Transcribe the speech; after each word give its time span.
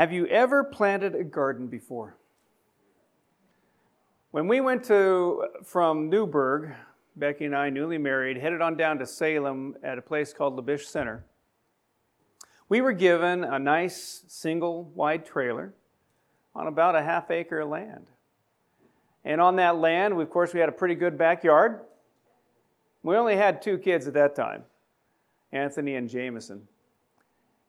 Have 0.00 0.14
you 0.14 0.24
ever 0.28 0.64
planted 0.64 1.14
a 1.14 1.22
garden 1.22 1.66
before? 1.66 2.16
When 4.30 4.48
we 4.48 4.62
went 4.62 4.82
to 4.84 5.46
from 5.62 6.08
Newberg, 6.08 6.74
Becky 7.16 7.44
and 7.44 7.54
I, 7.54 7.68
newly 7.68 7.98
married, 7.98 8.38
headed 8.38 8.62
on 8.62 8.78
down 8.78 8.98
to 9.00 9.06
Salem 9.06 9.76
at 9.82 9.98
a 9.98 10.00
place 10.00 10.32
called 10.32 10.56
Labish 10.56 10.86
Center. 10.86 11.26
We 12.66 12.80
were 12.80 12.94
given 12.94 13.44
a 13.44 13.58
nice 13.58 14.24
single 14.26 14.84
wide 14.84 15.26
trailer 15.26 15.74
on 16.54 16.66
about 16.66 16.96
a 16.96 17.02
half 17.02 17.30
acre 17.30 17.60
of 17.60 17.68
land. 17.68 18.06
And 19.22 19.38
on 19.38 19.56
that 19.56 19.76
land, 19.76 20.18
of 20.18 20.30
course, 20.30 20.54
we 20.54 20.60
had 20.60 20.70
a 20.70 20.72
pretty 20.72 20.94
good 20.94 21.18
backyard. 21.18 21.78
We 23.02 23.16
only 23.16 23.36
had 23.36 23.60
two 23.60 23.76
kids 23.76 24.06
at 24.06 24.14
that 24.14 24.34
time 24.34 24.64
Anthony 25.52 25.94
and 25.94 26.08
Jameson. 26.08 26.68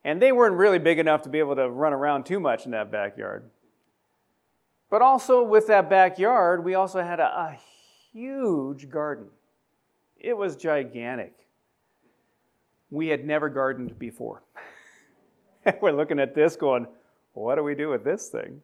And 0.03 0.21
they 0.21 0.31
weren't 0.31 0.55
really 0.55 0.79
big 0.79 0.99
enough 0.99 1.21
to 1.23 1.29
be 1.29 1.39
able 1.39 1.55
to 1.55 1.69
run 1.69 1.93
around 1.93 2.25
too 2.25 2.39
much 2.39 2.65
in 2.65 2.71
that 2.71 2.91
backyard. 2.91 3.49
But 4.89 5.01
also, 5.01 5.43
with 5.43 5.67
that 5.67 5.89
backyard, 5.89 6.65
we 6.65 6.73
also 6.73 7.01
had 7.01 7.19
a, 7.19 7.23
a 7.23 7.57
huge 8.11 8.89
garden. 8.89 9.27
It 10.19 10.35
was 10.35 10.55
gigantic. 10.55 11.33
We 12.89 13.07
had 13.07 13.25
never 13.25 13.47
gardened 13.47 13.97
before. 13.97 14.43
We're 15.81 15.91
looking 15.91 16.19
at 16.19 16.35
this 16.35 16.55
going, 16.55 16.87
what 17.33 17.55
do 17.55 17.63
we 17.63 17.75
do 17.75 17.89
with 17.89 18.03
this 18.03 18.27
thing? 18.27 18.61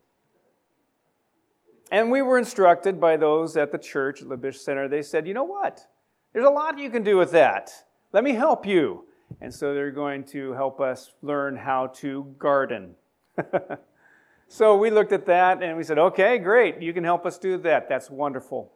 And 1.91 2.11
we 2.11 2.21
were 2.21 2.37
instructed 2.37 2.99
by 2.99 3.15
those 3.15 3.55
at 3.55 3.71
the 3.71 3.77
church, 3.77 4.21
at 4.21 4.27
Labish 4.27 4.57
Center, 4.57 4.87
they 4.87 5.01
said, 5.01 5.27
you 5.27 5.33
know 5.33 5.45
what? 5.45 5.87
There's 6.33 6.45
a 6.45 6.49
lot 6.49 6.77
you 6.77 6.89
can 6.89 7.03
do 7.03 7.17
with 7.17 7.31
that. 7.31 7.71
Let 8.11 8.23
me 8.23 8.33
help 8.33 8.65
you. 8.65 9.05
And 9.41 9.53
so 9.53 9.73
they're 9.73 9.91
going 9.91 10.23
to 10.25 10.53
help 10.53 10.79
us 10.79 11.11
learn 11.21 11.55
how 11.55 11.87
to 11.87 12.35
garden. 12.39 12.95
so 14.47 14.77
we 14.77 14.89
looked 14.89 15.11
at 15.11 15.25
that 15.27 15.61
and 15.61 15.77
we 15.77 15.83
said, 15.83 15.99
okay, 15.99 16.37
great, 16.37 16.81
you 16.81 16.93
can 16.93 17.03
help 17.03 17.25
us 17.25 17.37
do 17.37 17.57
that. 17.59 17.87
That's 17.89 18.09
wonderful. 18.09 18.71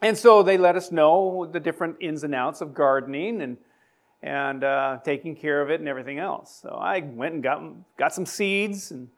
And 0.00 0.16
so 0.16 0.42
they 0.42 0.56
let 0.58 0.76
us 0.76 0.90
know 0.90 1.48
the 1.50 1.60
different 1.60 1.96
ins 2.00 2.24
and 2.24 2.34
outs 2.34 2.60
of 2.60 2.74
gardening 2.74 3.42
and, 3.42 3.56
and 4.22 4.64
uh, 4.64 4.98
taking 5.04 5.36
care 5.36 5.60
of 5.60 5.70
it 5.70 5.80
and 5.80 5.88
everything 5.88 6.18
else. 6.18 6.60
So 6.62 6.70
I 6.70 7.00
went 7.00 7.34
and 7.34 7.42
got, 7.42 7.62
got 7.96 8.14
some 8.14 8.26
seeds 8.26 8.90
and 8.90 9.08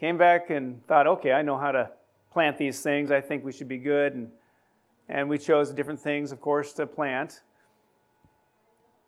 came 0.00 0.16
back 0.16 0.50
and 0.50 0.86
thought, 0.86 1.06
okay, 1.06 1.32
I 1.32 1.42
know 1.42 1.58
how 1.58 1.72
to 1.72 1.90
plant 2.32 2.56
these 2.56 2.80
things. 2.80 3.10
I 3.10 3.20
think 3.20 3.44
we 3.44 3.52
should 3.52 3.68
be 3.68 3.78
good. 3.78 4.14
And, 4.14 4.30
and 5.08 5.28
we 5.28 5.38
chose 5.38 5.70
different 5.72 6.00
things, 6.00 6.32
of 6.32 6.40
course, 6.40 6.72
to 6.74 6.86
plant. 6.86 7.42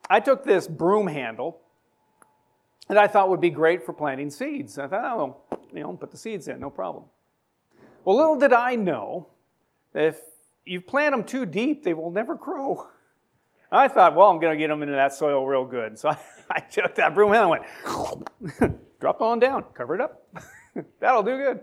I 0.09 0.21
took 0.21 0.45
this 0.45 0.69
broom 0.69 1.07
handle 1.07 1.61
that 2.89 2.99
I 2.99 3.09
thought 3.09 3.29
would 3.31 3.41
be 3.41 3.51
great 3.51 3.85
for 3.85 3.93
planting 3.93 4.31
seeds. 4.31 4.79
I 4.79 4.87
thought, 4.87 5.05
oh, 5.05 5.37
you 5.73 5.83
know, 5.83 5.93
put 5.95 6.11
the 6.11 6.17
seeds 6.17 6.49
in, 6.49 6.61
no 6.61 6.71
problem. 6.71 7.05
Well, 8.05 8.17
little 8.17 8.39
did 8.39 8.53
I 8.53 8.77
know 8.77 9.29
that 9.93 10.05
if 10.05 10.21
you 10.65 10.81
plant 10.81 11.13
them 11.13 11.25
too 11.25 11.47
deep, 11.47 11.83
they 11.83 11.95
will 11.95 12.11
never 12.11 12.37
grow. 12.37 12.87
I 13.73 13.89
thought, 13.89 14.15
well, 14.15 14.31
I'm 14.31 14.39
going 14.39 14.57
to 14.57 14.59
get 14.59 14.69
them 14.69 14.83
into 14.83 14.95
that 14.95 15.13
soil 15.13 15.45
real 15.45 15.65
good. 15.65 15.99
So 15.99 16.11
I, 16.11 16.19
I 16.51 16.61
took 16.61 16.95
that 16.95 17.15
broom 17.15 17.33
handle 17.33 17.55
and 17.55 18.31
went, 18.61 18.81
drop 19.01 19.21
on 19.21 19.41
down, 19.41 19.65
cover 19.75 19.97
it 19.97 20.01
up. 20.01 20.23
That'll 21.01 21.25
do 21.25 21.37
good. 21.37 21.61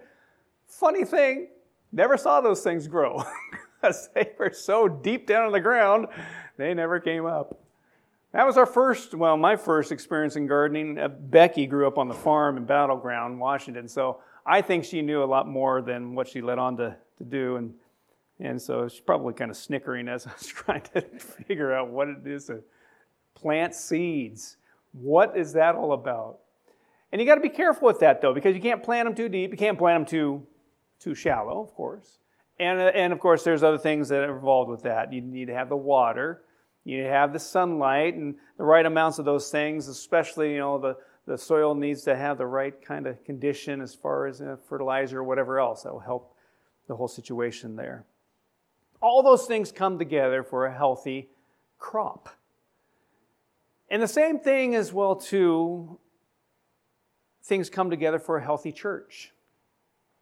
Funny 0.68 1.06
thing, 1.06 1.48
never 1.92 2.18
saw 2.18 2.42
those 2.42 2.62
things 2.62 2.88
grow 2.88 3.24
because 3.82 4.10
they 4.14 4.32
were 4.38 4.52
so 4.52 4.88
deep 4.88 5.28
down 5.28 5.46
in 5.46 5.54
the 5.54 5.62
ground, 5.62 6.08
they 6.58 6.74
never 6.74 7.00
came 7.00 7.26
up. 7.26 7.63
That 8.34 8.48
was 8.48 8.58
our 8.58 8.66
first, 8.66 9.14
well, 9.14 9.38
my 9.38 9.56
first 9.56 9.92
experience 9.92 10.36
in 10.36 10.48
gardening. 10.48 10.98
Uh, 10.98 11.08
Becky 11.08 11.68
grew 11.68 11.88
up 11.88 12.00
on 12.00 12.08
the 12.08 12.16
farm 12.16 12.58
in 12.58 12.66
Battle 12.66 12.98
Ground, 12.98 13.40
Washington, 13.40 13.88
so 13.88 14.22
I 14.44 14.62
think 14.62 14.86
she 14.86 15.04
knew 15.04 15.24
a 15.24 15.26
lot 15.26 15.48
more 15.48 15.84
than 15.84 16.16
what 16.16 16.28
she 16.28 16.42
let 16.42 16.58
on 16.58 16.76
to, 16.78 16.96
to 17.20 17.24
do. 17.24 17.58
And, 17.58 17.74
and 18.40 18.60
so 18.60 18.88
she's 18.88 19.00
probably 19.00 19.36
kind 19.36 19.52
of 19.52 19.58
snickering 19.58 20.08
as 20.08 20.26
I 20.28 20.32
was 20.34 20.48
trying 20.48 20.82
to 20.96 21.02
figure 21.02 21.74
out 21.74 21.90
what 21.90 22.10
it 22.10 22.26
is 22.26 22.46
to 22.46 22.64
plant 23.36 23.76
seeds. 23.76 24.58
What 24.94 25.38
is 25.38 25.54
that 25.54 25.76
all 25.76 25.94
about? 25.94 26.40
And 27.12 27.22
you 27.22 27.28
got 27.28 27.36
to 27.36 27.42
be 27.42 27.50
careful 27.50 27.86
with 27.86 28.00
that, 28.00 28.20
though, 28.20 28.34
because 28.34 28.56
you 28.56 28.62
can't 28.62 28.82
plant 28.82 29.06
them 29.06 29.14
too 29.14 29.30
deep. 29.30 29.52
You 29.52 29.58
can't 29.58 29.78
plant 29.78 30.08
them 30.08 30.10
too, 30.10 30.48
too 31.00 31.14
shallow, 31.14 31.62
of 31.62 31.76
course. 31.76 32.18
And, 32.60 32.80
uh, 32.80 32.86
and 32.96 33.14
of 33.14 33.20
course, 33.20 33.44
there's 33.44 33.62
other 33.62 33.78
things 33.78 34.10
that 34.10 34.24
are 34.24 34.36
involved 34.36 34.72
with 34.72 34.82
that. 34.84 35.14
You 35.14 35.22
need 35.22 35.46
to 35.46 35.54
have 35.54 35.70
the 35.70 35.78
water 35.78 36.42
you 36.86 37.04
have 37.04 37.32
the 37.32 37.40
sunlight 37.40 38.16
and 38.16 38.36
the 38.58 38.64
right 38.64 38.86
amounts 38.86 39.20
of 39.20 39.26
those 39.26 39.50
things, 39.50 39.88
especially, 39.88 40.54
you 40.54 40.60
know, 40.60 40.78
the, 40.78 40.98
the 41.26 41.38
soil 41.38 41.76
needs 41.76 42.04
to 42.04 42.16
have 42.16 42.38
the 42.38 42.46
right 42.46 42.82
kind 42.82 43.08
of 43.08 43.24
condition 43.24 43.82
as 43.82 43.96
far 43.96 44.28
as 44.28 44.42
uh, 44.42 44.58
fertilizer 44.68 45.20
or 45.20 45.24
whatever 45.24 45.60
else 45.60 45.84
that 45.84 45.94
will 45.94 46.00
help 46.00 46.36
the 46.88 46.96
whole 46.96 47.08
situation 47.08 47.76
there. 47.76 48.06
All 49.02 49.24
those 49.24 49.46
things 49.46 49.72
come 49.72 49.98
together 49.98 50.44
for 50.44 50.66
a 50.66 50.74
healthy 50.74 51.30
crop. 51.80 52.30
And 53.90 54.02
the 54.02 54.08
same 54.08 54.40
thing 54.40 54.76
as 54.76 54.92
well, 54.92 55.16
too, 55.16 56.00
things 57.44 57.70
come 57.70 57.90
together 57.90 58.20
for 58.20 58.38
a 58.38 58.44
healthy 58.44 58.72
church. 58.72 59.32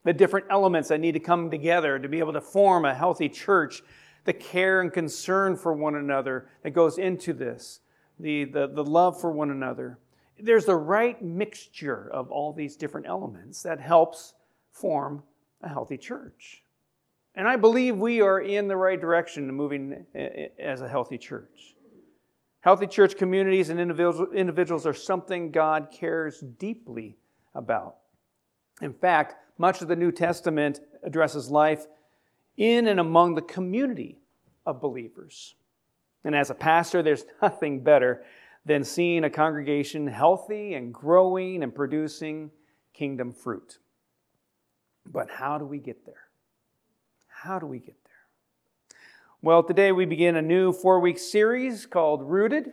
The 0.03 0.13
different 0.13 0.47
elements 0.49 0.89
that 0.89 0.99
need 0.99 1.13
to 1.13 1.19
come 1.19 1.51
together 1.51 1.97
to 1.99 2.09
be 2.09 2.19
able 2.19 2.33
to 2.33 2.41
form 2.41 2.85
a 2.85 2.93
healthy 2.93 3.29
church 3.29 3.83
the 4.25 4.33
care 4.33 4.81
and 4.81 4.93
concern 4.93 5.55
for 5.55 5.73
one 5.73 5.95
another 5.95 6.47
that 6.63 6.71
goes 6.71 6.97
into 6.97 7.33
this, 7.33 7.81
the, 8.19 8.45
the, 8.45 8.67
the 8.67 8.83
love 8.83 9.19
for 9.19 9.31
one 9.31 9.49
another. 9.49 9.99
There's 10.39 10.65
the 10.65 10.75
right 10.75 11.21
mixture 11.21 12.09
of 12.11 12.31
all 12.31 12.53
these 12.53 12.75
different 12.75 13.07
elements 13.07 13.63
that 13.63 13.79
helps 13.79 14.33
form 14.71 15.23
a 15.61 15.69
healthy 15.69 15.97
church. 15.97 16.63
And 17.35 17.47
I 17.47 17.55
believe 17.55 17.97
we 17.97 18.21
are 18.21 18.41
in 18.41 18.67
the 18.67 18.75
right 18.75 18.99
direction 18.99 19.51
moving 19.51 20.05
as 20.59 20.81
a 20.81 20.87
healthy 20.87 21.17
church. 21.17 21.75
Healthy 22.61 22.87
church 22.87 23.17
communities 23.17 23.69
and 23.69 23.79
individuals 23.79 24.85
are 24.85 24.93
something 24.93 25.51
God 25.51 25.87
cares 25.91 26.43
deeply 26.59 27.17
about. 27.55 27.95
In 28.81 28.93
fact, 28.93 29.35
much 29.57 29.81
of 29.81 29.87
the 29.87 29.95
New 29.95 30.11
Testament 30.11 30.79
addresses 31.03 31.49
life 31.49 31.87
in 32.57 32.87
and 32.87 32.99
among 32.99 33.35
the 33.35 33.41
community 33.41 34.19
of 34.65 34.81
believers. 34.81 35.55
And 36.23 36.35
as 36.35 36.49
a 36.49 36.55
pastor, 36.55 37.01
there's 37.01 37.25
nothing 37.41 37.83
better 37.83 38.23
than 38.65 38.83
seeing 38.83 39.23
a 39.23 39.29
congregation 39.29 40.07
healthy 40.07 40.75
and 40.75 40.93
growing 40.93 41.63
and 41.63 41.73
producing 41.73 42.51
kingdom 42.93 43.33
fruit. 43.33 43.79
But 45.05 45.29
how 45.29 45.57
do 45.57 45.65
we 45.65 45.79
get 45.79 46.05
there? 46.05 46.27
How 47.27 47.57
do 47.57 47.65
we 47.65 47.79
get 47.79 47.95
there? 48.03 48.11
Well, 49.41 49.63
today 49.63 49.91
we 49.91 50.05
begin 50.05 50.35
a 50.35 50.41
new 50.41 50.71
four 50.71 50.99
week 50.99 51.17
series 51.17 51.87
called 51.87 52.21
Rooted, 52.21 52.71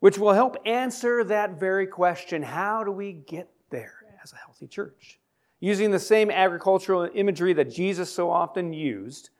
which 0.00 0.18
will 0.18 0.34
help 0.34 0.56
answer 0.66 1.24
that 1.24 1.58
very 1.58 1.86
question 1.86 2.42
how 2.42 2.84
do 2.84 2.92
we 2.92 3.12
get 3.12 3.48
there 3.70 4.04
as 4.22 4.32
a 4.32 4.36
healthy 4.36 4.66
church? 4.66 5.18
Using 5.60 5.90
the 5.90 5.98
same 5.98 6.30
agricultural 6.30 7.08
imagery 7.14 7.52
that 7.54 7.70
Jesus 7.70 8.12
so 8.12 8.30
often 8.30 8.72
used, 8.72 9.30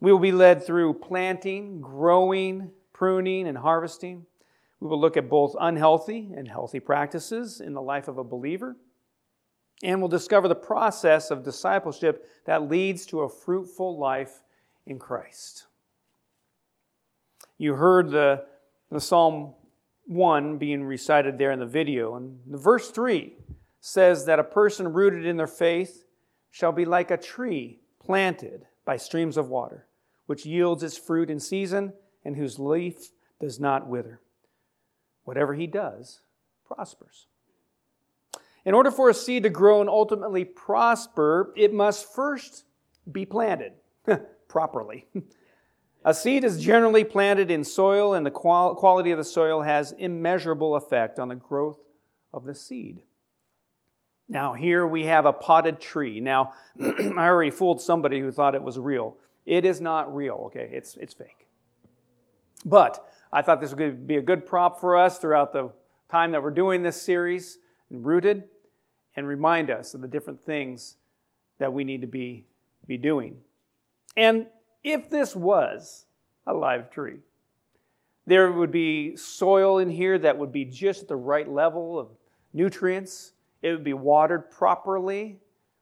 we 0.00 0.12
will 0.12 0.18
be 0.18 0.32
led 0.32 0.64
through 0.64 0.94
planting, 0.94 1.80
growing, 1.80 2.70
pruning, 2.92 3.48
and 3.48 3.58
harvesting. 3.58 4.26
We 4.80 4.88
will 4.88 5.00
look 5.00 5.16
at 5.16 5.28
both 5.28 5.56
unhealthy 5.58 6.30
and 6.36 6.46
healthy 6.46 6.80
practices 6.80 7.60
in 7.60 7.72
the 7.72 7.82
life 7.82 8.08
of 8.08 8.18
a 8.18 8.24
believer. 8.24 8.76
And 9.82 10.00
we'll 10.00 10.08
discover 10.08 10.48
the 10.48 10.54
process 10.54 11.30
of 11.30 11.44
discipleship 11.44 12.26
that 12.46 12.68
leads 12.68 13.06
to 13.06 13.20
a 13.20 13.28
fruitful 13.28 13.98
life 13.98 14.42
in 14.86 14.98
Christ. 14.98 15.66
You 17.58 17.74
heard 17.74 18.10
the, 18.10 18.44
the 18.90 19.00
Psalm 19.00 19.54
1 20.06 20.58
being 20.58 20.84
recited 20.84 21.38
there 21.38 21.52
in 21.52 21.58
the 21.58 21.66
video. 21.66 22.16
And 22.16 22.38
the 22.46 22.58
verse 22.58 22.90
3 22.90 23.34
says 23.80 24.26
that 24.26 24.38
a 24.38 24.44
person 24.44 24.92
rooted 24.92 25.24
in 25.24 25.36
their 25.36 25.46
faith 25.46 26.04
shall 26.50 26.72
be 26.72 26.84
like 26.84 27.10
a 27.10 27.16
tree 27.16 27.80
planted 28.04 28.66
by 28.84 28.96
streams 28.96 29.36
of 29.36 29.48
water, 29.48 29.86
which 30.26 30.46
yields 30.46 30.82
its 30.82 30.98
fruit 30.98 31.30
in 31.30 31.38
season 31.38 31.92
and 32.24 32.36
whose 32.36 32.58
leaf 32.58 33.10
does 33.40 33.60
not 33.60 33.86
wither. 33.86 34.20
Whatever 35.24 35.54
he 35.54 35.66
does 35.66 36.20
prospers. 36.66 37.26
In 38.64 38.74
order 38.74 38.90
for 38.90 39.08
a 39.08 39.14
seed 39.14 39.44
to 39.44 39.50
grow 39.50 39.80
and 39.80 39.88
ultimately 39.88 40.44
prosper, 40.44 41.52
it 41.56 41.72
must 41.72 42.12
first 42.12 42.64
be 43.10 43.24
planted 43.24 43.72
properly. 44.48 45.06
A 46.04 46.14
seed 46.14 46.44
is 46.44 46.62
generally 46.62 47.04
planted 47.04 47.50
in 47.50 47.64
soil, 47.64 48.14
and 48.14 48.24
the 48.24 48.30
quality 48.30 49.10
of 49.10 49.18
the 49.18 49.24
soil 49.24 49.62
has 49.62 49.92
immeasurable 49.92 50.76
effect 50.76 51.18
on 51.18 51.28
the 51.28 51.34
growth 51.34 51.78
of 52.32 52.44
the 52.44 52.54
seed. 52.54 53.02
Now, 54.28 54.52
here 54.52 54.86
we 54.86 55.04
have 55.04 55.24
a 55.24 55.32
potted 55.32 55.80
tree. 55.80 56.20
Now, 56.20 56.52
I 56.80 57.26
already 57.26 57.50
fooled 57.50 57.80
somebody 57.80 58.20
who 58.20 58.30
thought 58.30 58.54
it 58.54 58.62
was 58.62 58.78
real. 58.78 59.16
It 59.46 59.64
is 59.64 59.80
not 59.80 60.14
real, 60.14 60.44
okay? 60.46 60.68
It's, 60.70 60.96
it's 60.96 61.14
fake. 61.14 61.46
But 62.64 63.08
I 63.32 63.42
thought 63.42 63.60
this 63.60 63.74
would 63.74 64.06
be 64.06 64.16
a 64.16 64.22
good 64.22 64.44
prop 64.44 64.80
for 64.80 64.96
us 64.96 65.18
throughout 65.18 65.52
the 65.52 65.70
time 66.10 66.32
that 66.32 66.42
we're 66.42 66.50
doing 66.50 66.82
this 66.82 67.00
series, 67.00 67.58
Rooted. 67.90 68.44
and 69.16 69.26
remind 69.26 69.70
us 69.70 69.94
of 69.94 70.02
the 70.02 70.08
different 70.08 70.42
things 70.42 70.96
that 71.58 71.72
we 71.72 71.84
need 71.84 72.02
to 72.02 72.06
be, 72.06 72.44
be 72.86 72.98
doing. 72.98 73.38
And 74.16 74.46
if 74.84 75.08
this 75.08 75.34
was 75.34 76.04
a 76.46 76.52
live 76.52 76.90
tree, 76.90 77.18
there 78.26 78.52
would 78.52 78.70
be 78.70 79.16
soil 79.16 79.78
in 79.78 79.88
here 79.88 80.18
that 80.18 80.36
would 80.36 80.52
be 80.52 80.66
just 80.66 81.02
at 81.02 81.08
the 81.08 81.16
right 81.16 81.48
level 81.48 81.98
of 81.98 82.08
nutrients. 82.52 83.32
It 83.62 83.70
would 83.70 83.84
be 83.84 83.92
watered 83.92 84.50
properly 84.50 85.38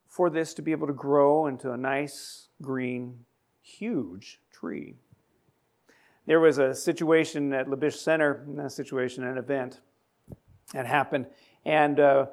for 0.08 0.30
this 0.30 0.54
to 0.54 0.62
be 0.62 0.72
able 0.72 0.86
to 0.86 0.92
grow 0.92 1.46
into 1.46 1.72
a 1.72 1.76
nice, 1.76 2.48
green, 2.62 3.24
huge 3.60 4.40
tree. 4.50 4.94
There 6.26 6.40
was 6.40 6.58
a 6.58 6.74
situation 6.74 7.52
at 7.52 7.68
Labish 7.68 7.96
Center, 7.96 8.46
a 8.58 8.70
situation, 8.70 9.24
an 9.24 9.38
event 9.38 9.80
that 10.72 10.86
happened. 10.86 11.26
And 11.64 12.00
uh, 12.00 12.26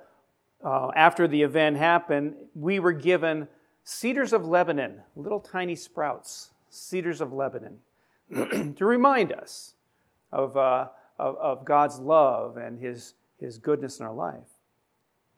uh, 0.64 0.92
after 0.96 1.28
the 1.28 1.42
event 1.42 1.78
happened, 1.78 2.36
we 2.56 2.80
were 2.80 2.94
given 2.94 3.48
cedars 3.84 4.34
of 4.34 4.48
Lebanon, 4.48 5.02
little 5.16 5.40
tiny 5.40 5.76
sprouts, 5.76 6.52
cedars 6.70 7.22
of 7.22 7.34
Lebanon, 7.34 7.80
to 8.34 8.86
remind 8.86 9.32
us 9.32 9.76
of, 10.32 10.58
uh, 10.58 10.88
of, 11.20 11.36
of, 11.38 11.66
God's 11.66 12.00
love 12.00 12.58
and 12.58 12.80
his, 12.80 13.14
his 13.38 13.58
goodness 13.58 14.00
in 14.00 14.06
our 14.06 14.14
life. 14.14 14.48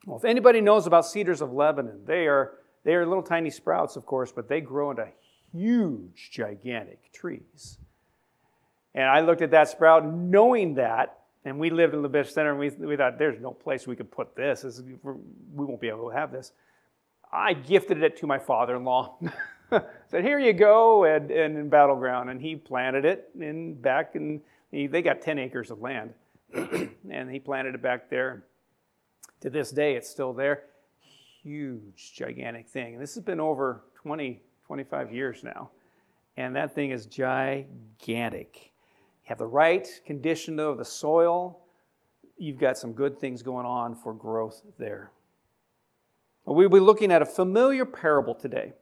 Well, 0.06 0.18
if 0.18 0.26
anybody 0.26 0.62
knows 0.62 0.86
about 0.86 1.06
cedars 1.06 1.42
of 1.42 1.52
Lebanon, 1.52 2.02
they 2.06 2.28
are, 2.28 2.56
they 2.84 2.94
are 2.94 3.06
little 3.06 3.24
tiny 3.24 3.50
sprouts, 3.50 3.96
of 3.96 4.06
course, 4.06 4.32
but 4.32 4.48
they 4.48 4.62
grow 4.62 4.92
into 4.92 5.08
huge, 5.52 6.30
gigantic 6.32 7.12
trees. 7.12 7.80
And 8.94 9.06
I 9.06 9.22
looked 9.22 9.42
at 9.42 9.52
that 9.52 9.70
sprout 9.70 10.06
knowing 10.06 10.76
that, 10.76 11.20
and 11.44 11.60
we 11.60 11.70
lived 11.70 11.94
in 11.94 12.02
the 12.02 12.10
Labish 12.10 12.32
Center, 12.32 12.52
and 12.52 12.60
we, 12.60 12.70
we 12.70 12.96
thought, 12.96 13.18
there's 13.18 13.40
no 13.42 13.52
place 13.52 13.88
we 13.88 13.96
could 13.96 14.12
put 14.12 14.36
this. 14.36 14.62
this 14.62 14.82
we 14.82 15.66
won't 15.66 15.82
be 15.82 15.90
able 15.90 16.10
to 16.10 16.16
have 16.16 16.32
this. 16.32 16.54
I 17.32 17.54
gifted 17.54 18.02
it 18.04 18.18
to 18.18 18.28
my 18.28 18.40
father 18.40 18.76
in 18.76 18.84
law. 18.84 19.18
Said, 20.08 20.24
here 20.24 20.40
you 20.40 20.54
go, 20.54 21.04
and, 21.04 21.32
and 21.32 21.58
in 21.58 21.70
Battle 21.70 21.96
Ground. 21.98 22.30
And 22.30 22.40
he 22.40 22.56
planted 22.56 23.06
it 23.06 23.30
in 23.40 23.74
back, 23.74 24.16
and 24.16 24.40
he, 24.72 24.88
they 24.88 25.02
got 25.02 25.22
10 25.22 25.40
acres 25.40 25.72
of 25.72 25.82
land. 25.82 26.14
and 26.54 27.30
he 27.30 27.40
planted 27.40 27.76
it 27.76 27.82
back 27.82 28.10
there. 28.10 28.44
To 29.46 29.52
this 29.52 29.70
day, 29.70 29.94
it's 29.96 30.10
still 30.10 30.34
there. 30.34 30.64
Huge, 31.44 32.14
gigantic 32.16 32.68
thing. 32.68 32.98
This 32.98 33.14
has 33.14 33.24
been 33.24 33.40
over 33.40 33.84
20, 34.02 34.42
25 34.66 35.14
years 35.14 35.44
now. 35.44 35.70
And 36.36 36.56
that 36.56 36.74
thing 36.74 36.90
is 36.90 37.06
gigantic. 37.06 37.70
You 38.56 39.26
have 39.26 39.38
the 39.38 39.46
right 39.46 39.88
condition 40.04 40.60
of 40.60 40.80
the 40.80 40.84
soil. 40.84 41.60
You've 42.40 42.58
got 42.58 42.80
some 42.80 42.94
good 42.94 43.20
things 43.20 43.44
going 43.44 43.68
on 43.68 43.94
for 43.94 44.16
growth 44.16 44.64
there. 44.80 45.12
We'll 46.46 46.68
be 46.68 46.80
looking 46.80 47.12
at 47.12 47.22
a 47.22 47.26
familiar 47.28 47.86
parable 47.86 48.34
today. 48.34 48.74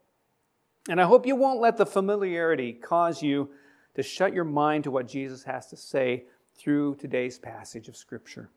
And 0.88 1.02
I 1.02 1.04
hope 1.04 1.26
you 1.26 1.36
won't 1.36 1.60
let 1.60 1.76
the 1.76 1.86
familiarity 1.86 2.72
cause 2.72 3.22
you 3.22 3.50
to 3.96 4.02
shut 4.02 4.34
your 4.34 4.46
mind 4.46 4.86
to 4.86 4.92
what 4.92 5.10
Jesus 5.10 5.44
has 5.44 5.68
to 5.72 5.76
say 5.76 6.24
through 6.56 6.96
today's 6.96 7.38
passage 7.38 7.90
of 7.90 7.98
Scripture. 7.98 8.50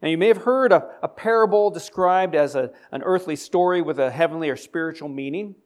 Now, 0.00 0.08
you 0.08 0.18
may 0.18 0.28
have 0.28 0.44
heard 0.44 0.72
a, 0.72 0.88
a 1.02 1.08
parable 1.08 1.70
described 1.70 2.34
as 2.34 2.54
a, 2.54 2.70
an 2.92 3.02
earthly 3.02 3.34
story 3.34 3.82
with 3.82 3.98
a 3.98 4.10
heavenly 4.10 4.48
or 4.48 4.56
spiritual 4.56 5.08
meaning. 5.08 5.56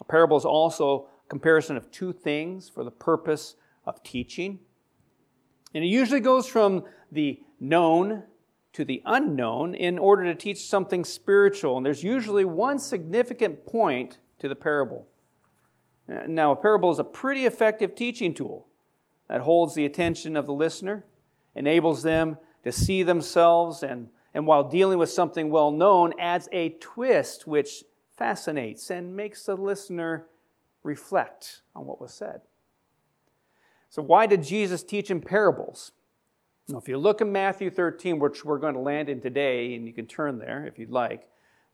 A 0.00 0.04
parable 0.04 0.36
is 0.36 0.44
also 0.44 1.08
a 1.24 1.28
comparison 1.28 1.76
of 1.76 1.90
two 1.90 2.12
things 2.12 2.68
for 2.68 2.82
the 2.82 2.90
purpose 2.90 3.54
of 3.84 4.02
teaching. 4.02 4.58
And 5.74 5.84
it 5.84 5.88
usually 5.88 6.20
goes 6.20 6.48
from 6.48 6.84
the 7.12 7.40
known 7.60 8.24
to 8.72 8.84
the 8.84 9.02
unknown 9.06 9.74
in 9.74 9.98
order 9.98 10.24
to 10.24 10.34
teach 10.34 10.66
something 10.66 11.04
spiritual. 11.04 11.76
And 11.76 11.86
there's 11.86 12.02
usually 12.02 12.44
one 12.44 12.78
significant 12.78 13.64
point 13.64 14.18
to 14.38 14.48
the 14.48 14.56
parable. 14.56 15.06
Now, 16.08 16.52
a 16.52 16.56
parable 16.56 16.90
is 16.90 16.98
a 16.98 17.04
pretty 17.04 17.46
effective 17.46 17.94
teaching 17.94 18.34
tool 18.34 18.66
that 19.28 19.40
holds 19.40 19.74
the 19.74 19.84
attention 19.84 20.36
of 20.36 20.46
the 20.46 20.52
listener, 20.52 21.04
enables 21.54 22.02
them 22.02 22.38
to 22.66 22.72
see 22.72 23.04
themselves, 23.04 23.84
and, 23.84 24.08
and 24.34 24.44
while 24.44 24.64
dealing 24.68 24.98
with 24.98 25.08
something 25.08 25.50
well 25.50 25.70
known, 25.70 26.12
adds 26.18 26.48
a 26.50 26.70
twist 26.80 27.46
which 27.46 27.84
fascinates 28.16 28.90
and 28.90 29.14
makes 29.14 29.44
the 29.44 29.54
listener 29.54 30.26
reflect 30.82 31.62
on 31.76 31.86
what 31.86 32.00
was 32.00 32.12
said. 32.12 32.40
So, 33.88 34.02
why 34.02 34.26
did 34.26 34.42
Jesus 34.42 34.82
teach 34.82 35.12
in 35.12 35.20
parables? 35.20 35.92
Now, 36.66 36.78
if 36.78 36.88
you 36.88 36.98
look 36.98 37.20
in 37.20 37.30
Matthew 37.30 37.70
13, 37.70 38.18
which 38.18 38.44
we're 38.44 38.58
going 38.58 38.74
to 38.74 38.80
land 38.80 39.08
in 39.08 39.20
today, 39.20 39.76
and 39.76 39.86
you 39.86 39.92
can 39.92 40.06
turn 40.06 40.40
there 40.40 40.66
if 40.66 40.76
you'd 40.76 40.90
like, 40.90 41.28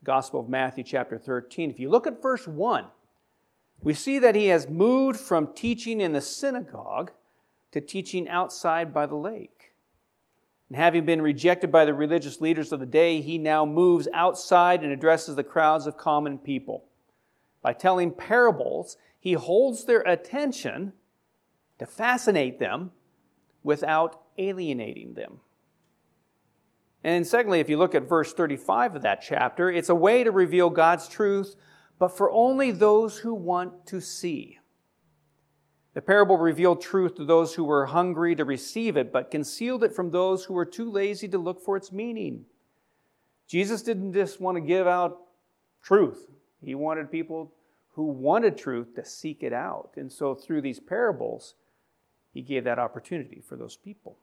Gospel 0.05 0.41
of 0.41 0.51
Matthew, 0.51 0.85
chapter 0.85 1.17
13, 1.17 1.71
if 1.71 1.81
you 1.81 1.89
look 1.89 2.07
at 2.07 2.21
verse 2.21 2.47
1, 2.47 2.85
we 3.81 3.95
see 3.95 4.19
that 4.19 4.35
he 4.35 4.49
has 4.49 4.69
moved 4.69 5.19
from 5.19 5.55
teaching 5.55 6.03
in 6.03 6.13
the 6.13 6.21
synagogue 6.21 7.13
to 7.71 7.81
teaching 7.81 8.29
outside 8.29 8.93
by 8.93 9.07
the 9.07 9.17
lake. 9.17 9.62
And 10.73 10.81
having 10.81 11.05
been 11.05 11.21
rejected 11.21 11.71
by 11.71 11.85
the 11.85 11.93
religious 11.93 12.41
leaders 12.41 12.73
of 12.73 12.81
the 12.81 12.87
day, 12.87 13.21
he 13.21 13.37
now 13.37 13.67
moves 13.67 14.09
outside 14.15 14.83
and 14.83 14.91
addresses 14.91 15.37
the 15.37 15.45
crowds 15.45 15.87
of 15.87 15.99
common 15.99 16.39
people. 16.39 16.87
By 17.61 17.75
telling 17.75 18.11
parables, 18.11 18.97
he 19.21 19.35
holds 19.35 19.85
their 19.85 20.01
attention 20.01 20.95
to 21.79 21.85
fascinate 21.85 22.59
them 22.59 22.93
without 23.63 24.23
alienating 24.39 25.13
them. 25.13 25.41
And 27.05 27.27
secondly, 27.27 27.61
if 27.61 27.69
you 27.69 27.77
look 27.77 27.95
at 27.95 28.09
verse 28.09 28.33
35 28.33 28.97
of 28.97 29.03
that 29.03 29.21
chapter, 29.21 29.71
it's 29.71 29.91
a 29.91 29.95
way 29.95 30.25
to 30.25 30.31
reveal 30.31 30.71
God's 30.71 31.07
truth, 31.07 31.55
but 31.99 32.17
for 32.17 32.31
only 32.31 32.71
those 32.71 33.19
who 33.19 33.35
want 33.35 33.85
to 33.89 34.01
see. 34.01 34.59
The 35.95 36.01
parable 36.01 36.39
revealed 36.39 36.81
truth 36.81 37.17
to 37.17 37.25
those 37.25 37.55
who 37.55 37.65
were 37.65 37.87
hungry 37.87 38.35
to 38.37 38.45
receive 38.45 38.97
it, 38.97 39.13
but 39.13 39.31
concealed 39.31 39.85
it 39.85 39.95
from 39.95 40.11
those 40.11 40.45
who 40.45 40.55
were 40.55 40.65
too 40.65 40.91
lazy 40.91 41.29
to 41.29 41.39
look 41.39 41.61
for 41.61 41.77
its 41.77 41.93
meaning. 41.93 42.47
Jesus 43.47 43.83
didn't 43.83 44.15
just 44.15 44.41
want 44.41 44.57
to 44.57 44.63
give 44.63 44.87
out 44.87 45.21
truth, 45.83 46.29
he 46.63 46.75
wanted 46.75 47.11
people 47.11 47.53
who 47.95 48.05
wanted 48.05 48.57
truth 48.57 48.95
to 48.95 49.05
seek 49.05 49.43
it 49.43 49.53
out. 49.53 49.91
And 49.97 50.11
so 50.11 50.35
through 50.35 50.63
these 50.63 50.81
parables, 50.81 51.55
he 52.33 52.41
gave 52.41 52.65
that 52.65 52.79
opportunity 52.79 53.43
for 53.47 53.57
those 53.57 53.77
people. 53.77 54.17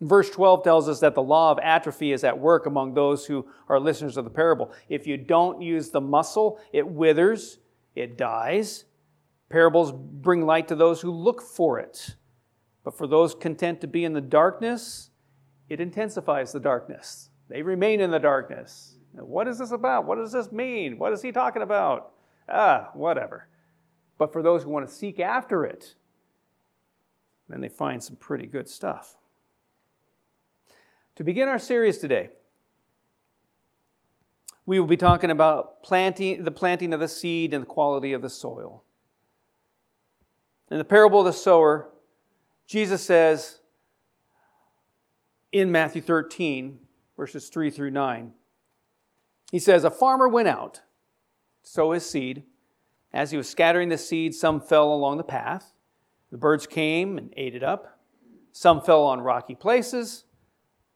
Verse 0.00 0.28
12 0.28 0.64
tells 0.64 0.88
us 0.88 0.98
that 1.00 1.14
the 1.14 1.22
law 1.22 1.52
of 1.52 1.60
atrophy 1.60 2.12
is 2.12 2.24
at 2.24 2.38
work 2.38 2.66
among 2.66 2.94
those 2.94 3.26
who 3.26 3.46
are 3.68 3.78
listeners 3.78 4.16
of 4.16 4.24
the 4.24 4.30
parable. 4.30 4.72
If 4.88 5.06
you 5.06 5.16
don't 5.16 5.62
use 5.62 5.90
the 5.90 6.00
muscle, 6.00 6.58
it 6.72 6.86
withers, 6.86 7.58
it 7.94 8.18
dies, 8.18 8.84
Parables 9.50 9.92
bring 9.92 10.46
light 10.46 10.68
to 10.68 10.74
those 10.74 11.00
who 11.00 11.10
look 11.10 11.42
for 11.42 11.78
it. 11.78 12.16
But 12.82 12.96
for 12.96 13.06
those 13.06 13.34
content 13.34 13.80
to 13.80 13.86
be 13.86 14.04
in 14.04 14.12
the 14.12 14.20
darkness, 14.20 15.10
it 15.68 15.80
intensifies 15.80 16.52
the 16.52 16.60
darkness. 16.60 17.30
They 17.48 17.62
remain 17.62 18.00
in 18.00 18.10
the 18.10 18.18
darkness. 18.18 18.96
What 19.12 19.48
is 19.48 19.58
this 19.58 19.70
about? 19.70 20.06
What 20.06 20.16
does 20.16 20.32
this 20.32 20.52
mean? 20.52 20.98
What 20.98 21.12
is 21.12 21.22
he 21.22 21.32
talking 21.32 21.62
about? 21.62 22.12
Ah, 22.48 22.90
whatever. 22.94 23.48
But 24.18 24.32
for 24.32 24.42
those 24.42 24.62
who 24.62 24.70
want 24.70 24.88
to 24.88 24.94
seek 24.94 25.20
after 25.20 25.64
it, 25.64 25.94
then 27.48 27.60
they 27.60 27.68
find 27.68 28.02
some 28.02 28.16
pretty 28.16 28.46
good 28.46 28.68
stuff. 28.68 29.16
To 31.16 31.24
begin 31.24 31.48
our 31.48 31.58
series 31.58 31.98
today, 31.98 32.30
we 34.66 34.80
will 34.80 34.86
be 34.86 34.96
talking 34.96 35.30
about 35.30 35.82
planting, 35.82 36.42
the 36.44 36.50
planting 36.50 36.92
of 36.92 37.00
the 37.00 37.08
seed 37.08 37.52
and 37.52 37.62
the 37.62 37.66
quality 37.66 38.12
of 38.12 38.22
the 38.22 38.30
soil. 38.30 38.83
In 40.70 40.78
the 40.78 40.84
parable 40.84 41.20
of 41.20 41.26
the 41.26 41.32
sower, 41.32 41.90
Jesus 42.66 43.02
says 43.02 43.60
in 45.52 45.70
Matthew 45.70 46.02
13, 46.02 46.78
verses 47.16 47.48
3 47.48 47.70
through 47.70 47.90
9, 47.90 48.32
he 49.52 49.58
says, 49.58 49.84
A 49.84 49.90
farmer 49.90 50.28
went 50.28 50.48
out 50.48 50.74
to 51.62 51.70
sow 51.70 51.92
his 51.92 52.08
seed. 52.08 52.42
As 53.12 53.30
he 53.30 53.36
was 53.36 53.48
scattering 53.48 53.88
the 53.88 53.98
seed, 53.98 54.34
some 54.34 54.60
fell 54.60 54.92
along 54.92 55.18
the 55.18 55.22
path. 55.22 55.72
The 56.32 56.38
birds 56.38 56.66
came 56.66 57.16
and 57.18 57.32
ate 57.36 57.54
it 57.54 57.62
up. 57.62 58.00
Some 58.50 58.80
fell 58.80 59.04
on 59.04 59.20
rocky 59.20 59.54
places 59.54 60.24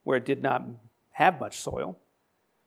where 0.02 0.16
it 0.16 0.24
did 0.24 0.42
not 0.42 0.64
have 1.12 1.38
much 1.38 1.58
soil. 1.58 1.98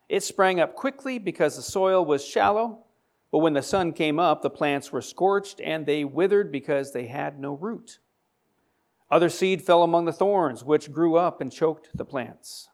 It 0.08 0.22
sprang 0.22 0.60
up 0.60 0.74
quickly 0.74 1.18
because 1.18 1.56
the 1.56 1.62
soil 1.62 2.04
was 2.04 2.24
shallow. 2.24 2.84
But 3.32 3.38
when 3.38 3.54
the 3.54 3.62
sun 3.62 3.94
came 3.94 4.20
up, 4.20 4.42
the 4.42 4.50
plants 4.50 4.92
were 4.92 5.00
scorched 5.00 5.60
and 5.60 5.86
they 5.86 6.04
withered 6.04 6.52
because 6.52 6.92
they 6.92 7.06
had 7.06 7.40
no 7.40 7.54
root. 7.54 7.98
Other 9.10 9.30
seed 9.30 9.62
fell 9.62 9.82
among 9.82 10.04
the 10.04 10.12
thorns, 10.12 10.64
which 10.64 10.92
grew 10.92 11.16
up 11.16 11.40
and 11.40 11.50
choked 11.50 11.88
the 11.94 12.04
plants. 12.04 12.68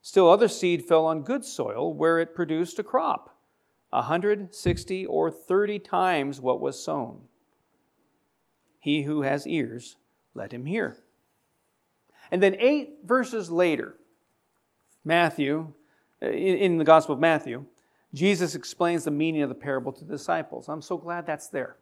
Still, 0.00 0.30
other 0.30 0.48
seed 0.48 0.84
fell 0.84 1.06
on 1.06 1.22
good 1.22 1.44
soil, 1.44 1.92
where 1.92 2.18
it 2.18 2.34
produced 2.34 2.78
a 2.78 2.82
crop, 2.82 3.36
a 3.92 4.02
hundred, 4.02 4.54
sixty, 4.54 5.04
or 5.06 5.30
thirty 5.30 5.78
times 5.78 6.40
what 6.40 6.60
was 6.60 6.82
sown. 6.82 7.22
He 8.78 9.02
who 9.02 9.22
has 9.22 9.46
ears, 9.46 9.96
let 10.34 10.52
him 10.52 10.66
hear. 10.66 10.98
And 12.30 12.42
then, 12.42 12.56
eight 12.58 12.98
verses 13.04 13.50
later, 13.50 13.94
Matthew 15.04 15.72
in 16.20 16.78
the 16.78 16.84
Gospel 16.84 17.14
of 17.14 17.20
Matthew, 17.20 17.64
Jesus 18.14 18.54
explains 18.54 19.04
the 19.04 19.10
meaning 19.10 19.42
of 19.42 19.48
the 19.48 19.54
parable 19.56 19.92
to 19.92 20.04
the 20.04 20.12
disciples. 20.12 20.68
I'm 20.68 20.80
so 20.80 20.96
glad 20.96 21.26
that's 21.26 21.48
there. 21.48 21.76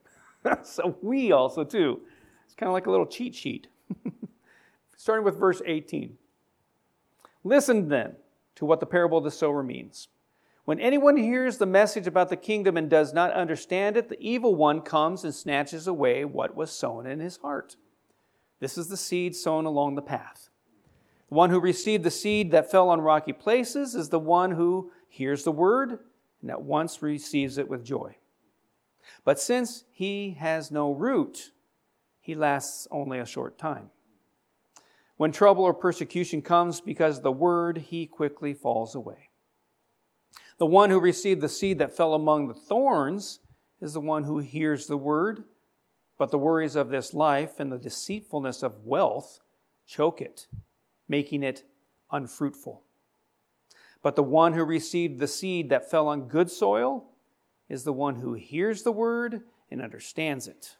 so 0.62 0.96
we 1.02 1.30
also, 1.30 1.62
too. 1.62 2.00
It's 2.46 2.54
kind 2.54 2.68
of 2.68 2.72
like 2.72 2.86
a 2.86 2.90
little 2.90 3.06
cheat 3.06 3.34
sheet. 3.34 3.68
Starting 4.96 5.24
with 5.24 5.38
verse 5.38 5.60
18. 5.64 6.16
Listen 7.44 7.88
then 7.88 8.16
to 8.54 8.64
what 8.64 8.80
the 8.80 8.86
parable 8.86 9.18
of 9.18 9.24
the 9.24 9.30
sower 9.30 9.62
means. 9.62 10.08
When 10.64 10.80
anyone 10.80 11.16
hears 11.16 11.58
the 11.58 11.66
message 11.66 12.06
about 12.06 12.30
the 12.30 12.36
kingdom 12.36 12.76
and 12.76 12.88
does 12.88 13.12
not 13.12 13.32
understand 13.32 13.96
it, 13.96 14.08
the 14.08 14.20
evil 14.20 14.54
one 14.54 14.80
comes 14.80 15.24
and 15.24 15.34
snatches 15.34 15.86
away 15.86 16.24
what 16.24 16.56
was 16.56 16.70
sown 16.70 17.04
in 17.06 17.20
his 17.20 17.38
heart. 17.38 17.76
This 18.60 18.78
is 18.78 18.88
the 18.88 18.96
seed 18.96 19.34
sown 19.34 19.66
along 19.66 19.96
the 19.96 20.02
path. 20.02 20.48
The 21.28 21.34
one 21.34 21.50
who 21.50 21.58
received 21.58 22.04
the 22.04 22.10
seed 22.10 22.52
that 22.52 22.70
fell 22.70 22.88
on 22.90 23.00
rocky 23.00 23.32
places 23.32 23.94
is 23.94 24.08
the 24.08 24.20
one 24.20 24.52
who 24.52 24.92
hears 25.08 25.42
the 25.42 25.52
word 25.52 25.98
and 26.42 26.50
at 26.50 26.62
once 26.62 27.00
receives 27.00 27.56
it 27.56 27.68
with 27.68 27.84
joy. 27.84 28.16
But 29.24 29.40
since 29.40 29.84
he 29.90 30.32
has 30.38 30.70
no 30.70 30.92
root, 30.92 31.52
he 32.20 32.34
lasts 32.34 32.86
only 32.90 33.18
a 33.18 33.26
short 33.26 33.58
time. 33.58 33.90
When 35.16 35.32
trouble 35.32 35.64
or 35.64 35.74
persecution 35.74 36.42
comes 36.42 36.80
because 36.80 37.18
of 37.18 37.22
the 37.22 37.32
word, 37.32 37.78
he 37.78 38.06
quickly 38.06 38.54
falls 38.54 38.94
away. 38.94 39.30
The 40.58 40.66
one 40.66 40.90
who 40.90 41.00
received 41.00 41.40
the 41.40 41.48
seed 41.48 41.78
that 41.78 41.96
fell 41.96 42.14
among 42.14 42.48
the 42.48 42.54
thorns 42.54 43.40
is 43.80 43.92
the 43.92 44.00
one 44.00 44.24
who 44.24 44.38
hears 44.38 44.86
the 44.86 44.96
word, 44.96 45.44
but 46.18 46.30
the 46.30 46.38
worries 46.38 46.76
of 46.76 46.88
this 46.88 47.14
life 47.14 47.58
and 47.58 47.70
the 47.70 47.78
deceitfulness 47.78 48.62
of 48.62 48.84
wealth 48.84 49.40
choke 49.86 50.20
it, 50.20 50.46
making 51.08 51.42
it 51.42 51.64
unfruitful. 52.10 52.82
But 54.02 54.16
the 54.16 54.22
one 54.22 54.52
who 54.52 54.64
received 54.64 55.20
the 55.20 55.28
seed 55.28 55.70
that 55.70 55.90
fell 55.90 56.08
on 56.08 56.28
good 56.28 56.50
soil 56.50 57.04
is 57.68 57.84
the 57.84 57.92
one 57.92 58.16
who 58.16 58.34
hears 58.34 58.82
the 58.82 58.92
word 58.92 59.42
and 59.70 59.80
understands 59.80 60.48
it. 60.48 60.76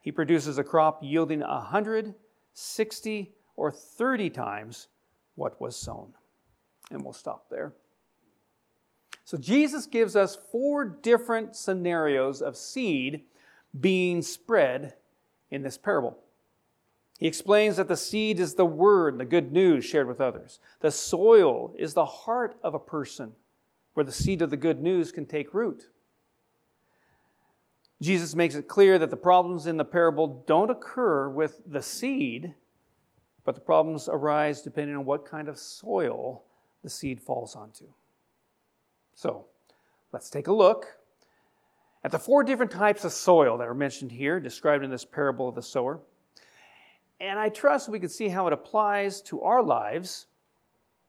He 0.00 0.12
produces 0.12 0.58
a 0.58 0.64
crop 0.64 1.00
yielding 1.02 1.42
a 1.42 1.60
hundred, 1.60 2.14
sixty, 2.52 3.32
or 3.54 3.70
thirty 3.70 4.28
times 4.28 4.88
what 5.36 5.60
was 5.60 5.76
sown. 5.76 6.12
And 6.90 7.02
we'll 7.02 7.12
stop 7.12 7.48
there. 7.48 7.72
So 9.24 9.36
Jesus 9.36 9.86
gives 9.86 10.14
us 10.14 10.36
four 10.52 10.84
different 10.84 11.56
scenarios 11.56 12.42
of 12.42 12.56
seed 12.56 13.22
being 13.80 14.22
spread 14.22 14.94
in 15.50 15.62
this 15.62 15.78
parable. 15.78 16.18
He 17.18 17.26
explains 17.26 17.76
that 17.76 17.88
the 17.88 17.96
seed 17.96 18.38
is 18.38 18.54
the 18.54 18.66
word, 18.66 19.18
the 19.18 19.24
good 19.24 19.50
news 19.50 19.84
shared 19.84 20.06
with 20.06 20.20
others. 20.20 20.60
The 20.80 20.90
soil 20.90 21.74
is 21.78 21.94
the 21.94 22.04
heart 22.04 22.58
of 22.62 22.74
a 22.74 22.78
person 22.78 23.32
where 23.94 24.04
the 24.04 24.12
seed 24.12 24.42
of 24.42 24.50
the 24.50 24.56
good 24.56 24.82
news 24.82 25.12
can 25.12 25.24
take 25.24 25.54
root. 25.54 25.88
Jesus 28.02 28.34
makes 28.34 28.54
it 28.54 28.68
clear 28.68 28.98
that 28.98 29.08
the 29.08 29.16
problems 29.16 29.66
in 29.66 29.78
the 29.78 29.84
parable 29.84 30.44
don't 30.46 30.70
occur 30.70 31.30
with 31.30 31.62
the 31.66 31.80
seed, 31.80 32.54
but 33.44 33.54
the 33.54 33.60
problems 33.62 34.06
arise 34.06 34.60
depending 34.60 34.94
on 34.94 35.06
what 35.06 35.24
kind 35.24 35.48
of 35.48 35.58
soil 35.58 36.42
the 36.82 36.90
seed 36.90 37.22
falls 37.22 37.56
onto. 37.56 37.86
So, 39.14 39.46
let's 40.12 40.28
take 40.28 40.48
a 40.48 40.52
look 40.52 40.98
at 42.04 42.12
the 42.12 42.18
four 42.18 42.44
different 42.44 42.70
types 42.70 43.04
of 43.04 43.12
soil 43.12 43.56
that 43.56 43.66
are 43.66 43.74
mentioned 43.74 44.12
here, 44.12 44.38
described 44.38 44.84
in 44.84 44.90
this 44.90 45.06
parable 45.06 45.48
of 45.48 45.54
the 45.54 45.62
sower. 45.62 46.00
And 47.20 47.38
I 47.38 47.48
trust 47.48 47.88
we 47.88 48.00
can 48.00 48.08
see 48.08 48.28
how 48.28 48.46
it 48.46 48.52
applies 48.52 49.22
to 49.22 49.42
our 49.42 49.62
lives 49.62 50.26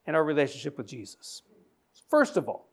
and 0.05 0.15
our 0.15 0.23
relationship 0.23 0.77
with 0.77 0.87
Jesus. 0.87 1.41
First 2.09 2.37
of 2.37 2.47
all, 2.47 2.69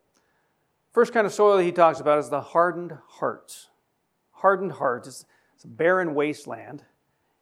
first 0.93 1.13
kind 1.13 1.27
of 1.27 1.33
soil 1.33 1.59
he 1.59 1.73
talks 1.73 2.01
about 2.01 2.21
is 2.21 2.31
the 2.31 2.41
hardened 2.41 2.97
heart. 3.09 3.69
Hardened 4.31 4.73
heart 4.73 5.07
is 5.07 5.25
a 5.65 5.67
barren 5.67 6.15
wasteland. 6.15 6.85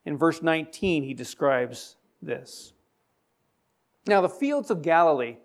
In 0.05 0.17
verse 0.17 0.43
19, 0.43 1.05
he 1.05 1.15
describes 1.15 1.97
this. 2.23 2.73
Now, 4.07 4.21
the 4.21 4.29
fields 4.29 4.71
of 4.71 4.83
Galilee, 4.83 5.37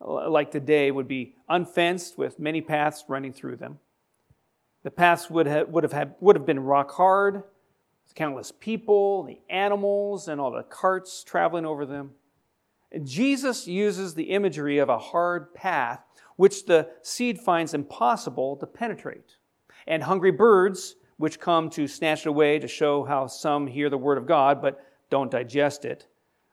like 0.00 0.50
today, 0.50 0.90
would 0.90 1.08
be 1.08 1.34
unfenced 1.48 2.18
with 2.18 2.38
many 2.38 2.60
paths 2.60 3.04
running 3.08 3.32
through 3.32 3.56
them. 3.56 3.78
The 4.84 4.90
paths 4.90 5.28
would 5.30 5.46
have, 5.46 5.68
would 5.70 5.82
have, 5.82 5.92
had, 5.92 6.14
would 6.20 6.36
have 6.36 6.46
been 6.46 6.60
rock 6.60 6.92
hard, 6.92 7.42
countless 8.14 8.52
people, 8.52 9.22
the 9.24 9.40
animals, 9.48 10.28
and 10.28 10.40
all 10.40 10.50
the 10.50 10.62
carts 10.62 11.22
traveling 11.22 11.66
over 11.66 11.86
them. 11.86 12.10
And 12.90 13.06
Jesus 13.06 13.66
uses 13.66 14.14
the 14.14 14.30
imagery 14.30 14.78
of 14.78 14.88
a 14.88 14.98
hard 14.98 15.54
path, 15.54 16.00
which 16.36 16.66
the 16.66 16.88
seed 17.02 17.38
finds 17.38 17.74
impossible 17.74 18.56
to 18.56 18.66
penetrate, 18.66 19.36
and 19.86 20.02
hungry 20.02 20.30
birds, 20.30 20.96
which 21.16 21.40
come 21.40 21.68
to 21.70 21.86
snatch 21.86 22.20
it 22.20 22.28
away 22.28 22.58
to 22.58 22.68
show 22.68 23.04
how 23.04 23.26
some 23.26 23.66
hear 23.66 23.90
the 23.90 23.98
word 23.98 24.18
of 24.18 24.26
God 24.26 24.62
but 24.62 24.80
don't 25.10 25.30
digest 25.30 25.84
it, 25.84 26.06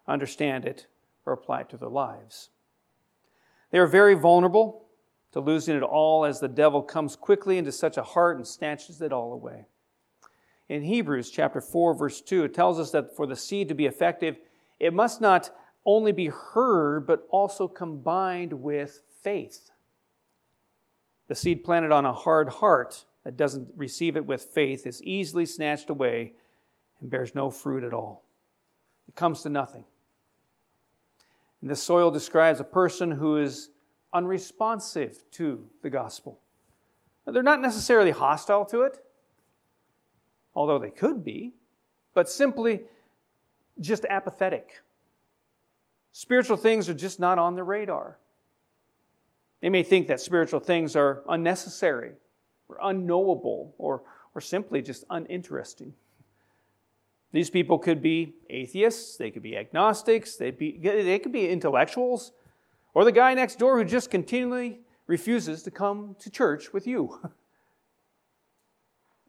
understand 0.08 0.66
it, 0.66 0.88
or 1.26 1.34
apply 1.34 1.62
it 1.62 1.70
to 1.70 1.78
their 1.78 1.90
lives. 1.90 2.50
They 3.72 3.78
are 3.78 3.88
very 3.88 4.16
vulnerable 4.16 4.86
to 5.32 5.40
losing 5.40 5.76
it 5.76 5.84
all 5.84 6.26
as 6.26 6.40
the 6.40 6.48
devil 6.48 6.82
comes 6.82 7.16
quickly 7.16 7.58
into 7.58 7.72
such 7.72 7.98
a 7.98 8.04
heart 8.04 8.38
and 8.38 8.48
snatches 8.48 9.02
it 9.02 9.14
all 9.14 9.34
away 9.34 9.68
in 10.70 10.84
Hebrews 10.84 11.30
chapter 11.30 11.62
4 11.62 11.94
verse 11.94 12.22
2 12.22 12.46
it 12.46 12.54
tells 12.54 12.80
us 12.80 12.92
that 12.92 13.16
for 13.16 13.28
the 13.28 13.36
seed 13.36 13.68
to 13.70 13.76
be 13.76 13.86
effective 13.86 14.38
it 14.80 14.94
must 14.94 15.22
not 15.22 15.52
only 15.86 16.12
be 16.12 16.28
heard 16.28 17.06
but 17.06 17.28
also 17.30 17.68
combined 17.68 18.54
with 18.54 19.02
faith. 19.22 19.72
The 21.28 21.36
seed 21.36 21.64
planted 21.64 21.92
on 21.92 22.06
a 22.06 22.14
hard 22.14 22.50
heart 22.50 23.06
that 23.24 23.38
doesn't 23.38 23.70
receive 23.76 24.16
it 24.16 24.26
with 24.26 24.44
faith 24.44 24.86
is 24.86 25.02
easily 25.04 25.46
snatched 25.46 25.90
away 25.90 26.34
and 27.02 27.10
bears 27.10 27.36
no 27.36 27.50
fruit 27.50 27.84
at 27.84 27.94
all. 27.94 28.24
It 29.08 29.16
comes 29.16 29.42
to 29.44 29.50
nothing. 29.50 29.84
And 31.62 31.70
this 31.70 31.82
soil 31.82 32.12
describes 32.12 32.60
a 32.60 32.66
person 32.66 33.12
who 33.12 33.38
is 33.38 33.70
unresponsive 34.14 35.24
to 35.32 35.66
the 35.82 35.90
gospel. 35.90 36.40
They're 37.26 37.42
not 37.42 37.62
necessarily 37.62 38.12
hostile 38.12 38.66
to 38.66 38.82
it, 38.84 39.04
although 40.56 40.80
they 40.80 40.90
could 40.90 41.24
be, 41.24 41.54
but 42.14 42.30
simply 42.30 42.82
just 43.80 44.06
apathetic. 44.06 44.82
Spiritual 46.12 46.58
things 46.58 46.88
are 46.88 46.94
just 46.94 47.20
not 47.20 47.38
on 47.38 47.56
their 47.56 47.66
radar. 47.66 48.18
They 49.62 49.70
may 49.70 49.84
think 49.84 50.08
that 50.08 50.22
spiritual 50.22 50.60
things 50.60 50.96
are 50.96 51.24
unnecessary 51.28 52.14
or 52.70 52.78
unknowable 52.82 53.74
or, 53.78 54.04
or 54.34 54.42
simply 54.42 54.82
just 54.82 55.04
uninteresting. 55.10 55.94
These 57.32 57.50
people 57.50 57.78
could 57.78 58.02
be 58.02 58.36
atheists, 58.50 59.18
they 59.18 59.30
could 59.30 59.44
be 59.44 59.58
agnostics, 59.58 60.38
they, 60.38 60.52
be, 60.52 60.78
they 60.78 61.20
could 61.20 61.34
be 61.34 61.50
intellectuals, 61.50 62.32
or 62.94 63.04
the 63.04 63.12
guy 63.12 63.34
next 63.34 63.60
door 63.60 63.78
who 63.78 63.84
just 63.84 64.10
continually 64.10 64.80
refuses 65.08 65.62
to 65.64 65.72
come 65.72 66.16
to 66.20 66.30
church 66.30 66.72
with 66.72 66.88
you. 66.88 67.20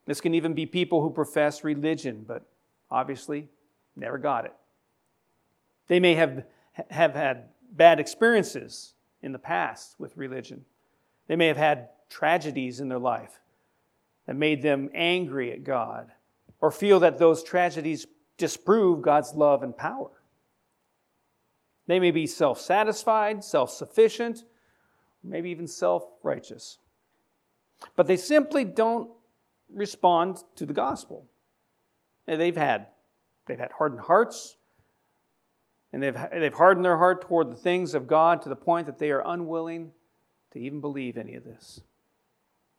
This 0.07 0.21
can 0.21 0.35
even 0.35 0.55
be 0.55 0.67
people 0.67 1.03
who 1.03 1.11
profess 1.11 1.65
religion, 1.65 2.25
but 2.27 2.47
obviously 2.91 3.49
never 3.97 4.19
got 4.19 4.45
it. 4.45 4.55
They 5.89 6.01
may 6.01 6.15
have, 6.15 6.45
have 6.91 7.15
had 7.15 7.49
bad 7.73 8.01
experiences 8.01 8.95
in 9.23 9.33
the 9.33 9.39
past 9.39 9.97
with 9.99 10.17
religion. 10.17 10.65
They 11.27 11.37
may 11.37 11.49
have 11.49 11.57
had 11.57 11.89
tragedies 12.09 12.81
in 12.81 12.89
their 12.89 12.99
life 12.99 13.41
that 14.27 14.37
made 14.37 14.63
them 14.63 14.91
angry 14.95 15.53
at 15.53 15.65
God 15.65 16.13
or 16.61 16.71
feel 16.71 17.01
that 17.01 17.19
those 17.19 17.43
tragedies 17.43 18.07
disprove 18.39 19.03
God's 19.03 19.35
love 19.35 19.63
and 19.63 19.77
power. 19.77 20.11
They 21.87 22.01
may 22.01 22.11
be 22.11 22.27
self 22.27 22.61
satisfied, 22.61 23.45
self 23.45 23.71
sufficient, 23.71 24.45
maybe 25.23 25.51
even 25.51 25.67
self 25.67 26.05
righteous. 26.23 26.79
But 27.95 28.07
they 28.07 28.17
simply 28.17 28.65
don't 28.65 29.11
respond 29.73 30.39
to 30.57 30.67
the 30.67 30.73
gospel. 30.73 31.27
And 32.27 32.41
they've 32.41 32.57
had 32.57 32.87
they've 33.47 33.59
had 33.59 33.73
hardened 33.73 34.03
hearts, 34.03 34.57
and 35.93 36.03
they've, 36.03 36.17
they've 36.33 36.53
hardened 36.53 36.85
their 36.85 36.99
heart 36.99 37.23
toward 37.23 37.51
the 37.51 37.57
things 37.57 37.95
of 37.95 38.07
God 38.07 38.43
to 38.43 38.49
the 38.49 38.57
point 38.57 38.87
that 38.87 38.99
they 38.99 39.11
are 39.11 39.23
unwilling 39.25 39.93
to 40.53 40.59
even 40.59 40.81
believe 40.81 41.17
any 41.17 41.35
of 41.37 41.45
this. 41.45 41.81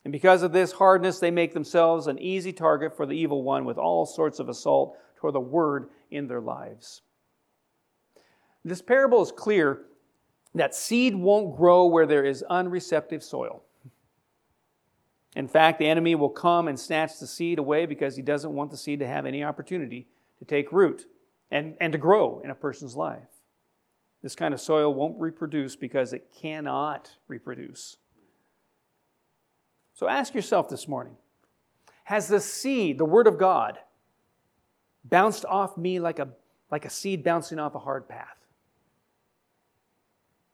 And 0.04 0.12
because 0.12 0.44
of 0.44 0.52
this 0.52 0.74
hardness, 0.74 1.20
they 1.20 1.32
make 1.32 1.54
themselves 1.54 2.08
an 2.08 2.20
easy 2.20 2.54
target 2.54 2.96
for 2.96 3.06
the 3.06 3.14
evil 3.14 3.44
one 3.44 3.66
with 3.66 3.78
all 3.78 4.06
sorts 4.06 4.40
of 4.40 4.50
assault 4.50 4.98
toward 5.18 5.34
the 5.34 5.40
word 5.40 5.90
in 6.12 6.28
their 6.28 6.42
lives. 6.42 7.02
This 8.64 8.82
parable 8.82 9.22
is 9.22 9.32
clear 9.32 9.84
that 10.54 10.76
seed 10.76 11.16
won't 11.16 11.56
grow 11.56 11.88
where 11.88 12.06
there 12.06 12.24
is 12.24 12.44
unreceptive 12.50 13.24
soil. 13.24 13.64
In 15.38 15.48
fact, 15.48 15.78
the 15.78 15.86
enemy 15.86 16.16
will 16.16 16.32
come 16.32 16.68
and 16.68 16.80
snatch 16.80 17.20
the 17.20 17.28
seed 17.28 17.60
away 17.60 17.86
because 17.86 18.16
he 18.16 18.24
doesn't 18.24 18.56
want 18.56 18.72
the 18.72 18.78
seed 18.78 18.98
to 19.02 19.08
have 19.08 19.28
any 19.28 19.44
opportunity 19.44 20.08
to 20.40 20.46
take 20.46 20.72
root 20.72 21.06
and, 21.52 21.76
and 21.80 21.94
to 21.94 22.00
grow 22.00 22.42
in 22.44 22.50
a 22.50 22.56
person's 22.56 22.96
life. 22.96 23.30
This 24.24 24.36
kind 24.36 24.52
of 24.52 24.60
soil 24.60 24.92
won't 24.96 25.20
reproduce 25.20 25.76
because 25.76 26.12
it 26.12 26.34
cannot 26.36 27.12
reproduce. 27.28 27.98
So 29.94 30.08
ask 30.08 30.34
yourself 30.34 30.70
this 30.70 30.88
morning 30.88 31.18
Has 32.06 32.28
the 32.28 32.40
seed, 32.40 32.98
the 32.98 33.06
Word 33.06 33.28
of 33.28 33.38
God, 33.38 33.78
bounced 35.06 35.46
off 35.46 35.78
me 35.78 36.00
like 36.00 36.18
a, 36.18 36.30
like 36.72 36.84
a 36.84 36.90
seed 36.90 37.24
bouncing 37.24 37.60
off 37.60 37.76
a 37.76 37.80
hard 37.80 38.10
path? 38.10 38.44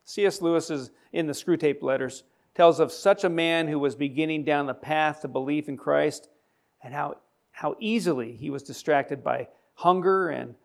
C.S. 0.04 0.42
Lewis 0.42 0.70
is 0.70 0.92
in 1.14 1.28
the 1.28 1.34
Screwtape 1.34 1.82
Letters 1.82 2.26
tells 2.56 2.80
of 2.80 2.92
such 2.92 3.24
a 3.24 3.30
man 3.30 3.68
who 3.68 3.80
was 3.80 3.96
beginning 3.96 4.44
down 4.44 4.68
the 4.68 4.74
path 4.74 5.22
to 5.22 5.28
belief 5.28 5.68
in 5.68 5.78
Christ 5.78 6.30
and 6.84 6.94
how, 6.94 7.18
how 7.52 7.76
easily 7.80 8.36
he 8.36 8.50
was 8.50 8.64
distracted 8.64 9.24
by 9.24 9.48
hunger 9.76 10.30
and, 10.30 10.56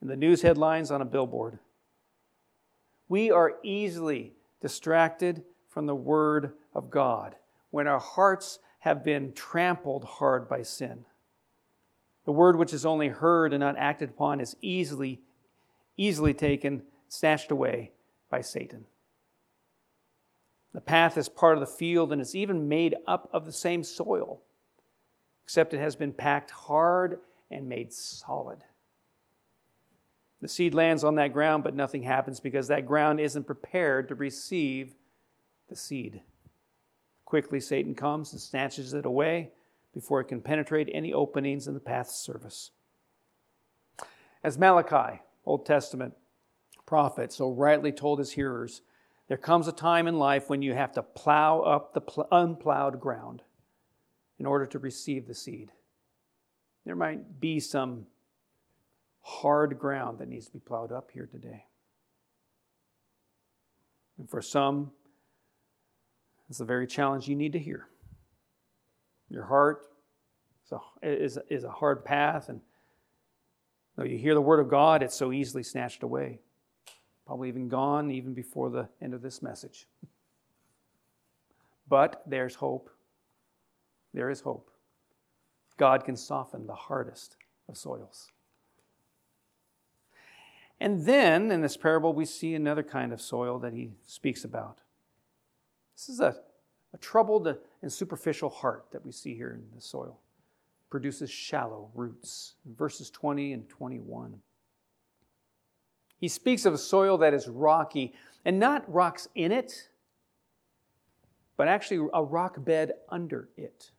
and 0.00 0.10
the 0.10 0.16
news 0.16 0.42
headlines 0.42 0.90
on 0.90 1.00
a 1.00 1.06
billboard. 1.06 1.58
We 3.08 3.30
are 3.30 3.54
easily 3.62 4.34
distracted 4.60 5.42
from 5.68 5.86
the 5.86 5.94
Word 5.94 6.52
of 6.74 6.90
God 6.90 7.36
when 7.70 7.86
our 7.86 8.00
hearts 8.00 8.58
have 8.80 9.04
been 9.04 9.32
trampled 9.32 10.04
hard 10.04 10.48
by 10.48 10.62
sin. 10.62 11.04
The 12.24 12.32
word 12.32 12.56
which 12.56 12.72
is 12.72 12.84
only 12.84 13.08
heard 13.08 13.52
and 13.52 13.60
not 13.60 13.76
acted 13.78 14.10
upon 14.10 14.40
is 14.40 14.56
easily, 14.60 15.20
easily 15.96 16.34
taken, 16.34 16.82
snatched 17.08 17.50
away 17.50 17.92
by 18.30 18.42
Satan. 18.42 18.84
The 20.74 20.80
path 20.80 21.16
is 21.16 21.28
part 21.28 21.56
of 21.56 21.60
the 21.60 21.66
field 21.66 22.12
and 22.12 22.20
it's 22.20 22.34
even 22.34 22.68
made 22.68 22.94
up 23.06 23.28
of 23.32 23.46
the 23.46 23.52
same 23.52 23.82
soil, 23.82 24.42
except 25.44 25.74
it 25.74 25.80
has 25.80 25.96
been 25.96 26.12
packed 26.12 26.50
hard 26.50 27.20
and 27.50 27.68
made 27.68 27.92
solid. 27.92 28.64
The 30.40 30.48
seed 30.48 30.74
lands 30.74 31.02
on 31.02 31.16
that 31.16 31.32
ground, 31.32 31.64
but 31.64 31.74
nothing 31.74 32.02
happens 32.02 32.38
because 32.38 32.68
that 32.68 32.86
ground 32.86 33.18
isn't 33.18 33.46
prepared 33.46 34.08
to 34.08 34.14
receive 34.14 34.94
the 35.68 35.76
seed. 35.76 36.22
Quickly, 37.24 37.60
Satan 37.60 37.94
comes 37.94 38.32
and 38.32 38.40
snatches 38.40 38.94
it 38.94 39.04
away 39.04 39.50
before 39.92 40.20
it 40.20 40.28
can 40.28 40.40
penetrate 40.40 40.88
any 40.92 41.12
openings 41.12 41.66
in 41.66 41.74
the 41.74 41.80
path's 41.80 42.14
surface. 42.14 42.70
As 44.44 44.56
Malachi, 44.56 45.20
Old 45.44 45.66
Testament 45.66 46.14
prophet, 46.86 47.32
so 47.32 47.50
rightly 47.50 47.90
told 47.90 48.18
his 48.18 48.32
hearers, 48.32 48.82
there 49.28 49.36
comes 49.36 49.68
a 49.68 49.72
time 49.72 50.06
in 50.06 50.18
life 50.18 50.48
when 50.48 50.62
you 50.62 50.74
have 50.74 50.92
to 50.92 51.02
plow 51.02 51.60
up 51.60 51.92
the 51.92 52.00
pl- 52.00 52.26
unplowed 52.32 52.98
ground 52.98 53.42
in 54.38 54.46
order 54.46 54.64
to 54.66 54.78
receive 54.78 55.26
the 55.26 55.34
seed. 55.34 55.70
There 56.86 56.96
might 56.96 57.38
be 57.38 57.60
some 57.60 58.06
hard 59.20 59.78
ground 59.78 60.18
that 60.18 60.28
needs 60.28 60.46
to 60.46 60.52
be 60.52 60.60
plowed 60.60 60.90
up 60.90 61.10
here 61.12 61.28
today. 61.30 61.66
And 64.16 64.28
for 64.28 64.40
some, 64.40 64.92
it's 66.48 66.60
a 66.60 66.64
very 66.64 66.86
challenge 66.86 67.28
you 67.28 67.36
need 67.36 67.52
to 67.52 67.58
hear. 67.58 67.86
Your 69.28 69.44
heart 69.44 69.82
is 71.02 71.36
a, 71.36 71.42
is 71.52 71.64
a 71.64 71.70
hard 71.70 72.04
path, 72.04 72.48
and 72.48 72.60
though 73.96 74.04
you 74.04 74.16
hear 74.16 74.34
the 74.34 74.40
word 74.40 74.60
of 74.60 74.68
God, 74.68 75.02
it's 75.02 75.14
so 75.14 75.32
easily 75.32 75.62
snatched 75.62 76.02
away. 76.02 76.40
Probably 77.28 77.48
even 77.48 77.68
gone 77.68 78.10
even 78.10 78.32
before 78.32 78.70
the 78.70 78.88
end 79.02 79.12
of 79.12 79.20
this 79.20 79.42
message. 79.42 79.86
But 81.86 82.22
there's 82.26 82.54
hope. 82.54 82.88
There 84.14 84.30
is 84.30 84.40
hope. 84.40 84.70
God 85.76 86.06
can 86.06 86.16
soften 86.16 86.66
the 86.66 86.74
hardest 86.74 87.36
of 87.68 87.76
soils. 87.76 88.32
And 90.80 91.04
then 91.04 91.50
in 91.50 91.60
this 91.60 91.76
parable, 91.76 92.14
we 92.14 92.24
see 92.24 92.54
another 92.54 92.82
kind 92.82 93.12
of 93.12 93.20
soil 93.20 93.58
that 93.58 93.74
he 93.74 93.90
speaks 94.06 94.42
about. 94.42 94.78
This 95.96 96.08
is 96.08 96.20
a, 96.20 96.34
a 96.94 96.96
troubled 96.96 97.54
and 97.82 97.92
superficial 97.92 98.48
heart 98.48 98.86
that 98.92 99.04
we 99.04 99.12
see 99.12 99.34
here 99.34 99.50
in 99.50 99.76
the 99.76 99.82
soil. 99.82 100.18
Produces 100.88 101.30
shallow 101.30 101.90
roots. 101.94 102.54
Verses 102.64 103.10
20 103.10 103.52
and 103.52 103.68
21. 103.68 104.40
He 106.18 106.28
speaks 106.28 106.66
of 106.66 106.74
a 106.74 106.78
soil 106.78 107.18
that 107.18 107.32
is 107.32 107.48
rocky, 107.48 108.12
and 108.44 108.58
not 108.58 108.92
rocks 108.92 109.28
in 109.34 109.52
it, 109.52 109.88
but 111.56 111.68
actually 111.68 112.08
a 112.12 112.22
rock 112.22 112.64
bed 112.64 112.92
under 113.08 113.48
it. 113.56 113.90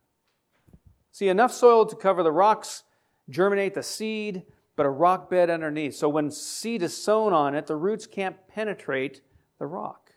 See, 1.11 1.29
enough 1.29 1.51
soil 1.51 1.85
to 1.85 1.95
cover 1.95 2.23
the 2.23 2.31
rocks, 2.31 2.83
germinate 3.29 3.73
the 3.73 3.83
seed, 3.83 4.43
but 4.75 4.85
a 4.85 4.89
rock 4.89 5.29
bed 5.29 5.49
underneath. 5.49 5.95
So 5.95 6.07
when 6.07 6.31
seed 6.31 6.83
is 6.83 6.95
sown 6.95 7.33
on 7.33 7.55
it, 7.55 7.67
the 7.67 7.75
roots 7.75 8.07
can't 8.07 8.47
penetrate 8.47 9.21
the 9.57 9.65
rock. 9.65 10.13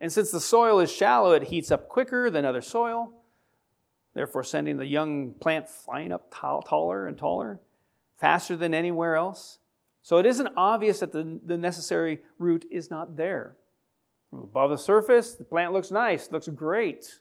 And 0.00 0.12
since 0.12 0.30
the 0.30 0.40
soil 0.40 0.80
is 0.80 0.92
shallow, 0.92 1.32
it 1.32 1.44
heats 1.44 1.70
up 1.70 1.88
quicker 1.88 2.28
than 2.28 2.44
other 2.44 2.60
soil, 2.60 3.12
therefore 4.14 4.44
sending 4.44 4.76
the 4.76 4.86
young 4.86 5.32
plant 5.34 5.68
flying 5.68 6.12
up 6.12 6.30
taller 6.30 7.06
and 7.06 7.16
taller, 7.16 7.60
faster 8.18 8.56
than 8.56 8.74
anywhere 8.74 9.16
else. 9.16 9.58
So 10.02 10.18
it 10.18 10.26
isn't 10.26 10.48
obvious 10.56 11.00
that 11.00 11.12
the, 11.12 11.40
the 11.44 11.56
necessary 11.56 12.20
root 12.38 12.66
is 12.70 12.90
not 12.90 13.16
there. 13.16 13.56
Above 14.32 14.70
the 14.70 14.78
surface, 14.78 15.34
the 15.34 15.44
plant 15.44 15.72
looks 15.72 15.90
nice, 15.90 16.30
looks 16.30 16.48
great. 16.48 17.20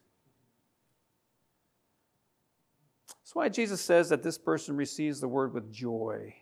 That's 3.08 3.36
why 3.36 3.50
Jesus 3.50 3.82
says 3.82 4.10
that 4.10 4.24
this 4.24 4.38
person 4.38 4.76
receives 4.76 5.22
the 5.22 5.28
word 5.28 5.54
with 5.54 5.72
joy. 5.72 6.36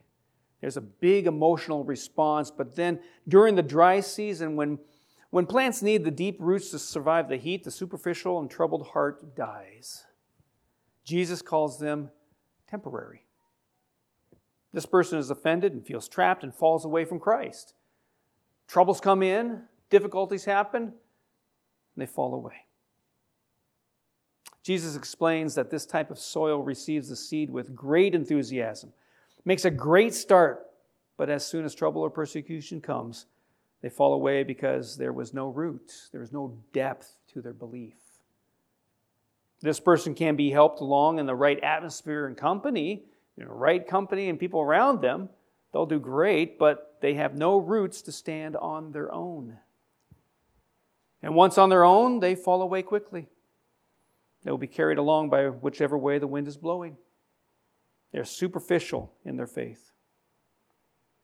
There's 0.62 0.78
a 0.78 0.82
big 0.82 1.28
emotional 1.28 1.84
response, 1.84 2.52
but 2.52 2.76
then 2.76 3.00
during 3.28 3.56
the 3.56 3.64
dry 3.64 4.00
season, 4.00 4.56
when, 4.56 4.80
when 5.30 5.46
plants 5.46 5.82
need 5.82 6.04
the 6.04 6.12
deep 6.12 6.38
roots 6.40 6.72
to 6.72 6.80
survive 6.80 7.30
the 7.30 7.38
heat, 7.38 7.64
the 7.64 7.72
superficial 7.72 8.40
and 8.40 8.50
troubled 8.50 8.88
heart 8.88 9.36
dies. 9.36 10.06
Jesus 11.04 11.42
calls 11.42 11.80
them 11.80 12.12
temporary. 12.68 13.24
This 14.74 14.86
person 14.86 15.18
is 15.18 15.30
offended 15.30 15.74
and 15.74 15.86
feels 15.86 16.08
trapped 16.08 16.44
and 16.44 16.54
falls 16.54 16.86
away 16.86 17.06
from 17.06 17.20
Christ. 17.20 17.74
Troubles 18.68 19.02
come 19.02 19.24
in, 19.24 19.64
difficulties 19.90 20.46
happen, 20.46 20.84
and 20.84 20.94
they 21.96 22.06
fall 22.06 22.36
away. 22.36 22.66
Jesus 24.62 24.96
explains 24.96 25.56
that 25.56 25.72
this 25.72 25.86
type 25.86 26.12
of 26.12 26.20
soil 26.20 26.62
receives 26.62 27.10
the 27.10 27.16
seed 27.16 27.50
with 27.50 27.76
great 27.76 28.14
enthusiasm, 28.14 28.94
makes 29.44 29.66
a 29.66 29.72
great 29.72 30.14
start, 30.14 30.68
but 31.18 31.30
as 31.30 31.46
soon 31.46 31.66
as 31.66 31.74
trouble 31.74 32.02
or 32.02 32.10
persecution 32.10 32.80
comes, 32.80 33.26
they 33.82 33.90
fall 33.90 34.14
away 34.14 34.44
because 34.44 34.98
there 34.98 35.14
was 35.14 35.34
no 35.34 35.48
root, 35.48 36.10
there 36.12 36.22
was 36.22 36.32
no 36.32 36.58
depth 36.74 37.16
to 37.34 37.42
their 37.42 37.54
belief. 37.54 37.96
This 39.62 39.80
person 39.80 40.14
can 40.14 40.36
be 40.36 40.52
helped 40.52 40.80
along 40.80 41.20
in 41.20 41.26
the 41.26 41.36
right 41.36 41.60
atmosphere 41.64 42.28
and 42.28 42.38
company, 42.38 43.04
you 43.40 43.46
know, 43.46 43.52
right 43.52 43.88
company 43.88 44.28
and 44.28 44.38
people 44.38 44.60
around 44.60 45.02
them. 45.02 45.30
They'll 45.72 45.86
do 45.86 46.00
great, 46.00 46.60
but 46.60 46.98
they 47.00 47.14
have 47.14 47.36
no 47.36 47.58
roots 47.58 48.02
to 48.04 48.12
stand 48.12 48.58
on 48.58 48.92
their 48.92 49.12
own. 49.14 49.58
And 51.24 51.36
once 51.36 51.58
on 51.58 51.70
their 51.70 51.86
own, 51.86 52.20
they 52.20 52.36
fall 52.36 52.62
away 52.62 52.82
quickly. 52.82 53.28
They 54.44 54.52
will 54.52 54.58
be 54.58 54.68
carried 54.68 54.98
along 54.98 55.30
by 55.30 55.48
whichever 55.48 55.98
way 55.98 56.20
the 56.20 56.28
wind 56.28 56.48
is 56.48 56.58
blowing. 56.58 56.98
They're 58.12 58.26
superficial 58.26 59.14
in 59.24 59.38
their 59.38 59.48
faith. 59.48 59.92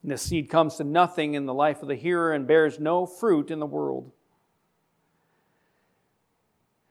And 0.02 0.12
the 0.12 0.18
seed 0.18 0.50
comes 0.50 0.76
to 0.76 0.84
nothing 0.84 1.34
in 1.34 1.46
the 1.46 1.54
life 1.54 1.82
of 1.82 1.88
the 1.88 1.96
hearer 1.96 2.32
and 2.32 2.48
bears 2.48 2.80
no 2.80 3.06
fruit 3.06 3.52
in 3.52 3.60
the 3.60 3.66
world. 3.66 4.12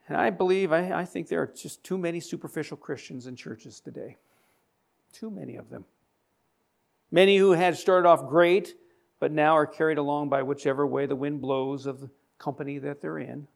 And 0.09 0.19
I 0.19 0.29
believe, 0.31 0.73
I, 0.73 0.93
I 0.93 1.05
think 1.07 1.29
there 1.29 1.41
are 1.41 1.47
just 1.55 1.83
too 1.83 1.97
many 1.97 2.21
superficial 2.21 2.77
Christians 2.77 3.27
in 3.27 3.37
churches 3.37 3.81
today. 3.81 4.19
Too 5.15 5.31
many 5.31 5.57
of 5.57 5.71
them. 5.71 5.87
Many 7.11 7.39
who 7.39 7.53
had 7.53 7.79
started 7.79 8.07
off 8.07 8.29
great, 8.29 8.75
but 9.21 9.33
now 9.33 9.57
are 9.57 9.67
carried 9.67 9.97
along 9.97 10.29
by 10.29 10.43
whichever 10.43 10.87
way 10.87 11.07
the 11.07 11.17
wind 11.17 11.41
blows 11.41 11.87
of 11.87 12.01
the 12.01 12.11
company 12.39 12.79
that 12.79 13.01
they're 13.01 13.19
in 13.19 13.49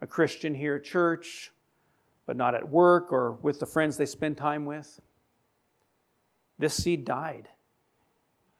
a 0.00 0.06
Christian 0.06 0.54
here 0.54 0.76
at 0.76 0.84
church, 0.84 1.50
but 2.26 2.36
not 2.36 2.54
at 2.54 2.68
work 2.68 3.12
or 3.12 3.32
with 3.42 3.58
the 3.58 3.66
friends 3.66 3.96
they 3.96 4.06
spend 4.06 4.36
time 4.36 4.64
with. 4.64 5.00
This 6.58 6.74
seed 6.74 7.04
died. 7.04 7.48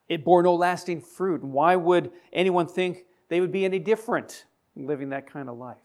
It 0.09 0.25
bore 0.25 0.43
no 0.43 0.55
lasting 0.55 1.03
fruit. 1.03 1.45
Why 1.45 1.77
would 1.77 2.11
anyone 2.33 2.67
think 2.67 3.05
they 3.29 3.41
would 3.41 3.53
be 3.53 3.65
any 3.65 3.79
different 3.79 4.47
living 4.75 5.11
that 5.11 5.31
kind 5.31 5.49
of 5.49 5.59
life? 5.59 5.77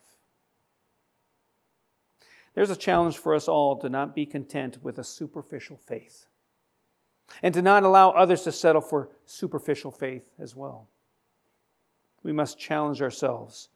There's 2.54 2.70
a 2.70 2.76
challenge 2.76 3.18
for 3.18 3.34
us 3.34 3.48
all 3.48 3.78
to 3.78 3.90
not 3.90 4.14
be 4.14 4.26
content 4.26 4.84
with 4.84 5.00
a 5.00 5.04
superficial 5.04 5.78
faith 5.78 6.28
and 7.42 7.54
to 7.54 7.62
not 7.62 7.84
allow 7.84 8.12
others 8.12 8.44
to 8.44 8.52
settle 8.52 8.82
for 8.82 9.10
superficial 9.26 9.92
faith 9.92 10.30
as 10.40 10.56
well. 10.56 10.88
We 12.22 12.32
must 12.32 12.60
challenge 12.60 13.02
ourselves 13.02 13.70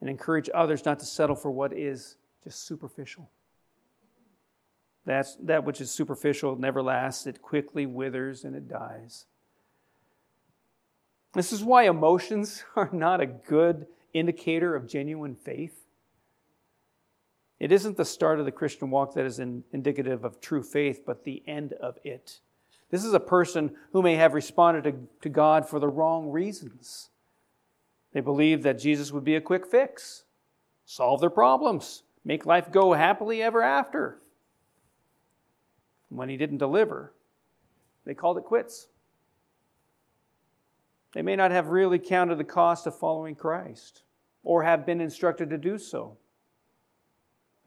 and 0.00 0.08
encourage 0.10 0.50
others 0.54 0.84
not 0.84 0.98
to 1.00 1.06
settle 1.06 1.36
for 1.36 1.50
what 1.50 1.72
is 1.72 2.16
just 2.44 2.66
superficial. 2.66 3.30
That's, 5.04 5.36
that 5.36 5.64
which 5.64 5.80
is 5.80 5.90
superficial 5.90 6.56
never 6.56 6.82
lasts, 6.82 7.26
it 7.26 7.40
quickly 7.40 7.86
withers 7.86 8.44
and 8.44 8.54
it 8.54 8.68
dies. 8.68 9.24
This 11.32 11.52
is 11.52 11.64
why 11.64 11.84
emotions 11.84 12.62
are 12.76 12.90
not 12.92 13.20
a 13.20 13.26
good 13.26 13.86
indicator 14.12 14.74
of 14.74 14.86
genuine 14.86 15.34
faith. 15.34 15.86
It 17.60 17.72
isn't 17.72 17.96
the 17.96 18.04
start 18.04 18.38
of 18.38 18.44
the 18.44 18.52
Christian 18.52 18.90
walk 18.90 19.14
that 19.14 19.24
is 19.24 19.38
in, 19.38 19.64
indicative 19.72 20.24
of 20.24 20.40
true 20.40 20.62
faith, 20.62 21.02
but 21.04 21.24
the 21.24 21.42
end 21.46 21.72
of 21.74 21.98
it. 22.04 22.40
This 22.90 23.04
is 23.04 23.12
a 23.12 23.20
person 23.20 23.74
who 23.92 24.00
may 24.00 24.14
have 24.14 24.32
responded 24.32 24.84
to, 24.84 24.94
to 25.22 25.28
God 25.28 25.68
for 25.68 25.80
the 25.80 25.88
wrong 25.88 26.30
reasons. 26.30 27.10
They 28.12 28.20
believed 28.20 28.62
that 28.62 28.78
Jesus 28.78 29.12
would 29.12 29.24
be 29.24 29.34
a 29.34 29.40
quick 29.40 29.66
fix, 29.66 30.24
solve 30.86 31.20
their 31.20 31.30
problems, 31.30 32.04
make 32.24 32.46
life 32.46 32.70
go 32.70 32.92
happily 32.92 33.42
ever 33.42 33.62
after. 33.62 34.18
When 36.08 36.28
he 36.28 36.36
didn't 36.36 36.58
deliver, 36.58 37.12
they 38.06 38.14
called 38.14 38.38
it 38.38 38.44
quits. 38.44 38.86
They 41.12 41.22
may 41.22 41.36
not 41.36 41.50
have 41.50 41.68
really 41.68 41.98
counted 41.98 42.38
the 42.38 42.44
cost 42.44 42.86
of 42.86 42.98
following 42.98 43.34
Christ 43.34 44.02
or 44.44 44.62
have 44.62 44.86
been 44.86 45.00
instructed 45.00 45.50
to 45.50 45.58
do 45.58 45.76
so 45.76 46.16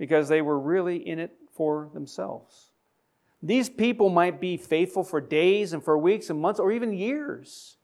because 0.02 0.28
they 0.28 0.42
were 0.42 0.58
really 0.58 0.98
in 1.08 1.20
it 1.20 1.32
for 1.54 1.88
themselves. 1.94 2.72
These 3.44 3.70
people 3.70 4.10
might 4.10 4.42
be 4.42 4.58
faithful 4.58 5.04
for 5.04 5.22
days 5.22 5.74
and 5.74 5.84
for 5.84 5.96
weeks 5.96 6.32
and 6.32 6.42
months 6.42 6.60
or 6.60 6.72
even 6.72 6.92
years. 6.92 7.78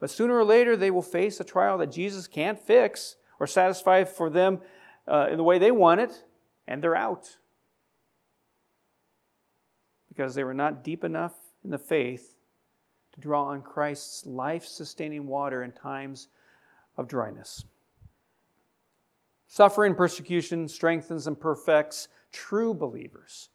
But 0.00 0.10
sooner 0.10 0.36
or 0.36 0.44
later, 0.44 0.76
they 0.76 0.90
will 0.90 1.00
face 1.00 1.40
a 1.40 1.44
trial 1.44 1.78
that 1.78 1.90
Jesus 1.90 2.26
can't 2.26 2.58
fix 2.58 3.16
or 3.38 3.46
satisfy 3.46 4.04
for 4.04 4.28
them 4.28 4.60
uh, 5.08 5.28
in 5.30 5.38
the 5.38 5.42
way 5.42 5.58
they 5.58 5.70
want 5.70 6.02
it, 6.02 6.12
and 6.68 6.84
they're 6.84 6.94
out. 6.94 7.38
Because 10.10 10.34
they 10.34 10.44
were 10.44 10.52
not 10.52 10.84
deep 10.84 11.04
enough 11.04 11.32
in 11.64 11.70
the 11.70 11.78
faith 11.78 12.36
to 13.14 13.20
draw 13.20 13.44
on 13.44 13.62
Christ's 13.62 14.26
life 14.26 14.66
sustaining 14.66 15.26
water 15.26 15.62
in 15.62 15.72
times 15.72 16.28
of 16.98 17.08
dryness. 17.08 17.64
Suffering 19.50 19.94
persecution 19.94 20.66
strengthens 20.66 21.26
and 21.26 21.38
perfects 21.38 22.08
true 22.32 22.72
believers 22.72 23.50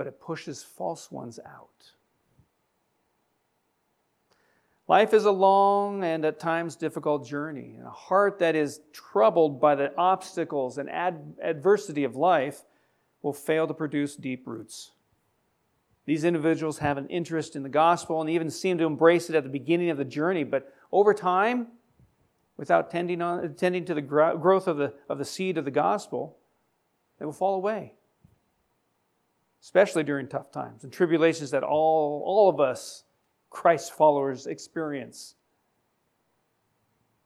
but 0.00 0.06
it 0.06 0.18
pushes 0.18 0.62
false 0.62 1.10
ones 1.12 1.38
out. 1.44 1.92
Life 4.88 5.12
is 5.12 5.26
a 5.26 5.30
long 5.30 6.02
and 6.02 6.24
at 6.24 6.40
times 6.40 6.74
difficult 6.74 7.26
journey, 7.26 7.74
and 7.76 7.86
a 7.86 7.90
heart 7.90 8.38
that 8.38 8.56
is 8.56 8.80
troubled 8.94 9.60
by 9.60 9.74
the 9.74 9.94
obstacles 9.98 10.78
and 10.78 10.88
ad- 10.88 11.34
adversity 11.42 12.04
of 12.04 12.16
life 12.16 12.62
will 13.20 13.34
fail 13.34 13.66
to 13.66 13.74
produce 13.74 14.16
deep 14.16 14.46
roots. 14.46 14.92
These 16.06 16.24
individuals 16.24 16.78
have 16.78 16.96
an 16.96 17.06
interest 17.08 17.54
in 17.54 17.62
the 17.62 17.68
gospel 17.68 18.22
and 18.22 18.30
even 18.30 18.48
seem 18.48 18.78
to 18.78 18.84
embrace 18.84 19.28
it 19.28 19.36
at 19.36 19.42
the 19.42 19.50
beginning 19.50 19.90
of 19.90 19.98
the 19.98 20.04
journey, 20.06 20.44
but 20.44 20.72
over 20.90 21.12
time, 21.12 21.68
without 22.60 22.92
tending, 22.92 23.20
on, 23.20 23.54
tending 23.54 23.84
to 23.86 23.94
the 23.94 24.00
growth 24.00 24.68
of 24.68 24.76
the, 24.76 24.94
of 25.08 25.18
the 25.18 25.24
seed 25.24 25.58
of 25.58 25.64
the 25.64 25.70
gospel, 25.72 26.36
they 27.18 27.24
will 27.24 27.32
fall 27.32 27.56
away 27.56 27.94
especially 29.62 30.02
during 30.02 30.26
tough 30.26 30.50
times 30.50 30.84
and 30.84 30.92
tribulations 30.92 31.50
that 31.50 31.62
all, 31.62 32.22
all 32.24 32.48
of 32.48 32.60
us 32.60 33.04
Christ 33.50 33.92
followers 33.92 34.46
experience. 34.46 35.34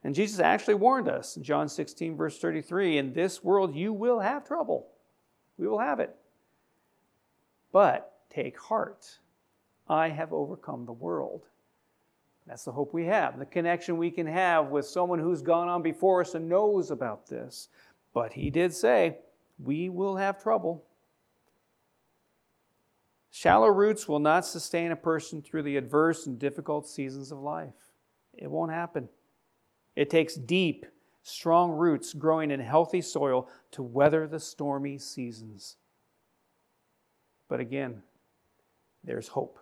And 0.03 0.15
Jesus 0.15 0.41
actually 0.41 0.75
warned 0.75 1.09
us 1.09 1.37
in 1.37 1.43
John 1.43 1.69
16, 1.69 2.17
verse 2.17 2.39
33 2.39 2.99
In 2.99 3.13
this 3.13 3.45
world 3.45 3.75
you 3.75 3.93
will 3.93 4.21
have 4.21 4.47
trouble. 4.47 4.89
We 5.59 5.69
will 5.69 5.79
have 5.79 6.01
it. 6.01 6.15
But 7.73 8.13
take 8.31 8.59
heart. 8.59 9.19
I 9.89 10.09
have 10.09 10.33
overcome 10.33 10.87
the 10.87 10.93
world. 10.93 11.43
That's 12.47 12.65
the 12.65 12.73
hope 12.73 12.93
we 12.93 13.07
have, 13.07 13.39
the 13.39 13.47
connection 13.47 13.97
we 13.97 14.11
can 14.11 14.27
have 14.27 14.69
with 14.69 14.87
someone 14.87 15.19
who's 15.19 15.41
gone 15.41 15.69
on 15.69 15.83
before 15.83 16.21
us 16.21 16.35
and 16.35 16.49
knows 16.49 16.91
about 16.91 17.27
this. 17.27 17.69
But 18.13 18.33
he 18.35 18.51
did 18.51 18.75
say, 18.75 19.19
We 19.59 19.89
will 19.89 20.17
have 20.17 20.43
trouble. 20.43 20.85
Shallow 23.31 23.69
roots 23.69 24.07
will 24.07 24.21
not 24.21 24.47
sustain 24.47 24.93
a 24.93 24.97
person 24.97 25.43
through 25.43 25.65
the 25.65 25.77
adverse 25.77 26.27
and 26.27 26.39
difficult 26.39 26.87
seasons 26.87 27.33
of 27.33 27.39
life. 27.39 27.75
It 28.33 28.51
won't 28.51 28.71
happen. 28.71 29.09
It 29.97 30.11
takes 30.11 30.35
deep, 30.35 30.87
strong 31.23 31.73
roots 31.73 32.13
growing 32.13 32.51
in 32.51 32.61
healthy 32.61 33.01
soil 33.01 33.49
to 33.73 33.83
weather 33.83 34.27
the 34.27 34.39
stormy 34.39 34.99
seasons. 34.99 35.77
But 37.49 37.61
again, 37.61 38.03
there's 39.03 39.29
hope. 39.29 39.59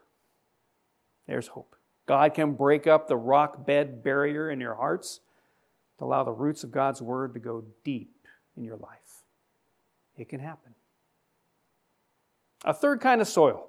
There's 1.27 1.49
hope. 1.49 1.77
God 2.07 2.35
can 2.35 2.53
break 2.53 2.87
up 2.87 3.07
the 3.07 3.17
rock 3.17 3.65
bed 3.67 4.03
barrier 4.03 4.51
in 4.51 4.61
your 4.61 4.75
hearts 4.75 5.21
to 5.99 6.05
allow 6.05 6.25
the 6.25 6.33
roots 6.33 6.65
of 6.65 6.71
God's 6.71 7.01
word 7.01 7.35
to 7.35 7.41
go 7.41 7.65
deep 7.85 8.27
in 8.57 8.65
your 8.65 8.77
life. 8.77 9.23
It 10.17 10.29
can 10.29 10.41
happen. 10.41 10.75
A 12.65 12.75
third 12.75 13.01
kind 13.01 13.21
of 13.21 13.29
soil 13.29 13.69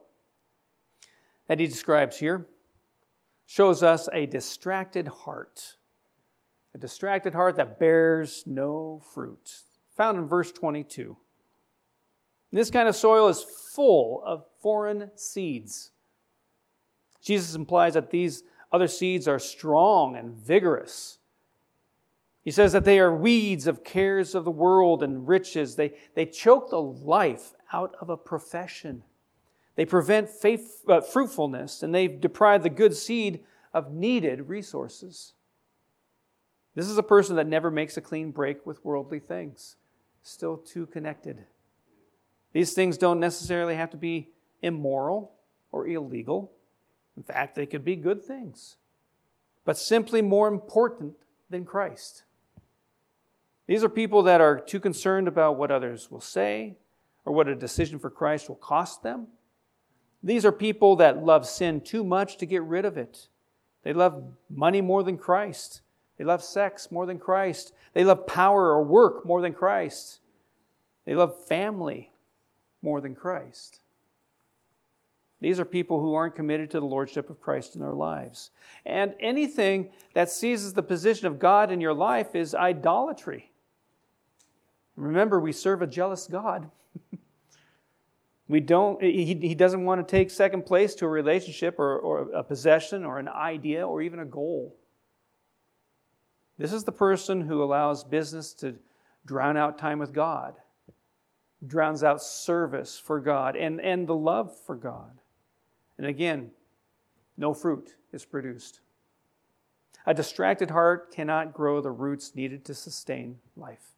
that 1.47 1.59
he 1.59 1.67
describes 1.67 2.17
here 2.19 2.47
shows 3.45 3.83
us 3.83 4.09
a 4.11 4.25
distracted 4.25 5.07
heart. 5.07 5.77
A 6.75 6.77
distracted 6.77 7.33
heart 7.33 7.55
that 7.57 7.79
bears 7.79 8.43
no 8.45 9.01
fruit. 9.13 9.61
Found 9.95 10.17
in 10.17 10.27
verse 10.27 10.51
22. 10.51 11.17
This 12.51 12.69
kind 12.69 12.87
of 12.87 12.95
soil 12.95 13.29
is 13.29 13.43
full 13.43 14.21
of 14.25 14.45
foreign 14.61 15.09
seeds. 15.15 15.91
Jesus 17.23 17.55
implies 17.55 17.93
that 17.93 18.11
these 18.11 18.43
other 18.71 18.87
seeds 18.87 19.27
are 19.27 19.39
strong 19.39 20.15
and 20.15 20.33
vigorous. 20.33 21.19
He 22.43 22.51
says 22.51 22.73
that 22.73 22.83
they 22.83 22.99
are 22.99 23.15
weeds 23.15 23.67
of 23.67 23.83
cares 23.83 24.35
of 24.35 24.43
the 24.43 24.51
world 24.51 25.01
and 25.01 25.27
riches. 25.27 25.75
They, 25.75 25.93
they 26.13 26.25
choke 26.25 26.69
the 26.69 26.81
life 26.81 27.53
out 27.71 27.95
of 28.01 28.09
a 28.09 28.17
profession. 28.17 29.03
They 29.75 29.85
prevent 29.85 30.29
faith, 30.29 30.81
uh, 30.87 31.01
fruitfulness 31.01 31.81
and 31.81 31.95
they 31.95 32.07
deprive 32.07 32.63
the 32.63 32.69
good 32.69 32.95
seed 32.95 33.43
of 33.73 33.93
needed 33.93 34.49
resources. 34.49 35.33
This 36.75 36.89
is 36.89 36.97
a 36.97 37.03
person 37.03 37.37
that 37.37 37.47
never 37.47 37.71
makes 37.71 37.97
a 37.97 38.01
clean 38.01 38.31
break 38.31 38.65
with 38.65 38.83
worldly 38.83 39.19
things, 39.19 39.77
still 40.21 40.57
too 40.57 40.85
connected. 40.87 41.45
These 42.51 42.73
things 42.73 42.97
don't 42.97 43.19
necessarily 43.19 43.75
have 43.75 43.91
to 43.91 43.97
be 43.97 44.29
immoral 44.61 45.31
or 45.71 45.87
illegal. 45.87 46.51
In 47.15 47.23
fact, 47.23 47.55
they 47.55 47.65
could 47.65 47.85
be 47.85 47.95
good 47.95 48.23
things, 48.23 48.77
but 49.65 49.77
simply 49.77 50.21
more 50.21 50.47
important 50.47 51.13
than 51.49 51.65
Christ. 51.65 52.23
These 53.67 53.83
are 53.83 53.89
people 53.89 54.23
that 54.23 54.41
are 54.41 54.59
too 54.59 54.79
concerned 54.79 55.27
about 55.27 55.57
what 55.57 55.71
others 55.71 56.11
will 56.11 56.21
say 56.21 56.75
or 57.25 57.33
what 57.33 57.47
a 57.47 57.55
decision 57.55 57.99
for 57.99 58.09
Christ 58.09 58.49
will 58.49 58.55
cost 58.55 59.03
them. 59.03 59.27
These 60.21 60.45
are 60.45 60.51
people 60.51 60.95
that 60.97 61.23
love 61.23 61.45
sin 61.47 61.81
too 61.81 62.03
much 62.03 62.37
to 62.37 62.45
get 62.45 62.63
rid 62.63 62.85
of 62.85 62.97
it. 62.97 63.27
They 63.83 63.93
love 63.93 64.23
money 64.49 64.81
more 64.81 65.03
than 65.03 65.17
Christ. 65.17 65.81
They 66.17 66.23
love 66.23 66.43
sex 66.43 66.91
more 66.91 67.05
than 67.05 67.19
Christ. 67.19 67.73
They 67.93 68.03
love 68.03 68.25
power 68.25 68.71
or 68.71 68.83
work 68.83 69.25
more 69.25 69.41
than 69.41 69.53
Christ. 69.53 70.19
They 71.05 71.15
love 71.15 71.45
family 71.45 72.11
more 72.81 73.01
than 73.01 73.15
Christ. 73.15 73.79
These 75.43 75.59
are 75.59 75.65
people 75.65 75.99
who 75.99 76.13
aren't 76.13 76.35
committed 76.35 76.71
to 76.71 76.79
the 76.79 76.85
lordship 76.85 77.29
of 77.29 77.41
Christ 77.41 77.75
in 77.75 77.81
their 77.81 77.91
lives. 77.91 78.51
And 78.85 79.13
anything 79.19 79.91
that 80.13 80.29
seizes 80.29 80.71
the 80.71 80.81
position 80.81 81.27
of 81.27 81.37
God 81.37 81.69
in 81.69 81.81
your 81.81 81.93
life 81.93 82.33
is 82.33 82.55
idolatry. 82.55 83.51
Remember, 84.95 85.41
we 85.41 85.51
serve 85.51 85.81
a 85.81 85.87
jealous 85.87 86.27
God. 86.27 86.71
we 88.47 88.61
don't, 88.61 89.03
he, 89.03 89.25
he 89.25 89.53
doesn't 89.53 89.83
want 89.83 89.99
to 89.99 90.09
take 90.09 90.31
second 90.31 90.65
place 90.65 90.95
to 90.95 91.05
a 91.05 91.09
relationship 91.09 91.77
or, 91.77 91.99
or 91.99 92.31
a 92.31 92.43
possession 92.45 93.03
or 93.03 93.19
an 93.19 93.27
idea 93.27 93.85
or 93.85 94.01
even 94.01 94.19
a 94.19 94.25
goal. 94.25 94.77
This 96.57 96.71
is 96.71 96.85
the 96.85 96.93
person 96.93 97.41
who 97.41 97.61
allows 97.61 98.05
business 98.05 98.53
to 98.53 98.75
drown 99.25 99.57
out 99.57 99.77
time 99.77 99.99
with 99.99 100.13
God, 100.13 100.55
drowns 101.67 102.01
out 102.01 102.23
service 102.23 102.97
for 102.97 103.19
God 103.19 103.57
and, 103.57 103.81
and 103.81 104.07
the 104.07 104.15
love 104.15 104.57
for 104.65 104.77
God. 104.77 105.19
And 105.97 106.07
again, 106.07 106.51
no 107.37 107.53
fruit 107.53 107.95
is 108.11 108.25
produced. 108.25 108.79
A 110.05 110.13
distracted 110.13 110.71
heart 110.71 111.13
cannot 111.13 111.53
grow 111.53 111.81
the 111.81 111.91
roots 111.91 112.35
needed 112.35 112.65
to 112.65 112.73
sustain 112.73 113.39
life. 113.55 113.93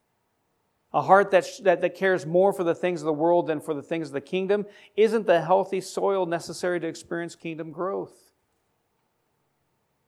A 0.94 1.02
heart 1.02 1.32
that, 1.32 1.46
that, 1.64 1.82
that 1.82 1.96
cares 1.96 2.26
more 2.26 2.54
for 2.54 2.64
the 2.64 2.76
things 2.76 3.02
of 3.02 3.06
the 3.06 3.14
world 3.14 3.48
than 3.48 3.60
for 3.60 3.74
the 3.74 3.82
things 3.82 4.08
of 4.08 4.14
the 4.14 4.22
kingdom 4.22 4.66
isn't 4.96 5.26
the 5.26 5.42
healthy 5.42 5.82
soil 5.82 6.26
necessary 6.26 6.80
to 6.80 6.88
experience 6.88 7.36
kingdom 7.36 7.72
growth. 7.72 8.32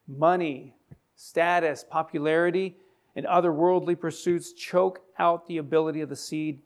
Money, 0.08 0.76
status, 1.16 1.84
popularity, 1.84 2.78
and 3.18 3.26
other 3.26 3.52
worldly 3.52 3.96
pursuits 3.96 4.54
choke 4.54 5.02
out 5.20 5.48
the 5.48 5.58
ability 5.58 6.00
of 6.00 6.08
the 6.08 6.16
seed 6.16 6.62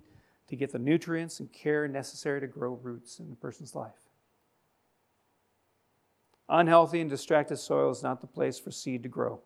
to 0.48 0.56
get 0.56 0.72
the 0.72 0.78
nutrients 0.78 1.40
and 1.40 1.52
care 1.52 1.88
necessary 1.88 2.42
to 2.42 2.48
grow 2.48 2.74
roots 2.84 3.20
in 3.20 3.32
a 3.32 3.36
person's 3.36 3.74
life. 3.74 4.11
Unhealthy 6.54 7.00
and 7.00 7.10
distracted 7.10 7.56
soil 7.56 7.90
is 7.90 8.04
not 8.04 8.20
the 8.20 8.28
place 8.28 8.60
for 8.60 8.72
seed 8.72 9.04
to 9.04 9.10
grow, 9.10 9.40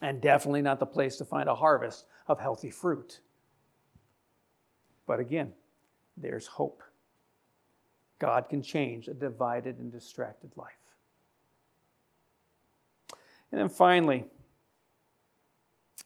and 0.00 0.22
definitely 0.22 0.62
not 0.62 0.80
the 0.80 0.86
place 0.86 1.16
to 1.18 1.24
find 1.24 1.50
a 1.50 1.54
harvest 1.54 2.06
of 2.26 2.40
healthy 2.40 2.70
fruit. 2.70 3.20
But 5.06 5.20
again, 5.20 5.52
there's 6.16 6.46
hope. 6.46 6.82
God 8.18 8.48
can 8.48 8.62
change 8.62 9.06
a 9.06 9.12
divided 9.12 9.78
and 9.78 9.92
distracted 9.92 10.52
life. 10.56 10.72
And 13.50 13.60
then 13.60 13.68
finally, 13.68 14.24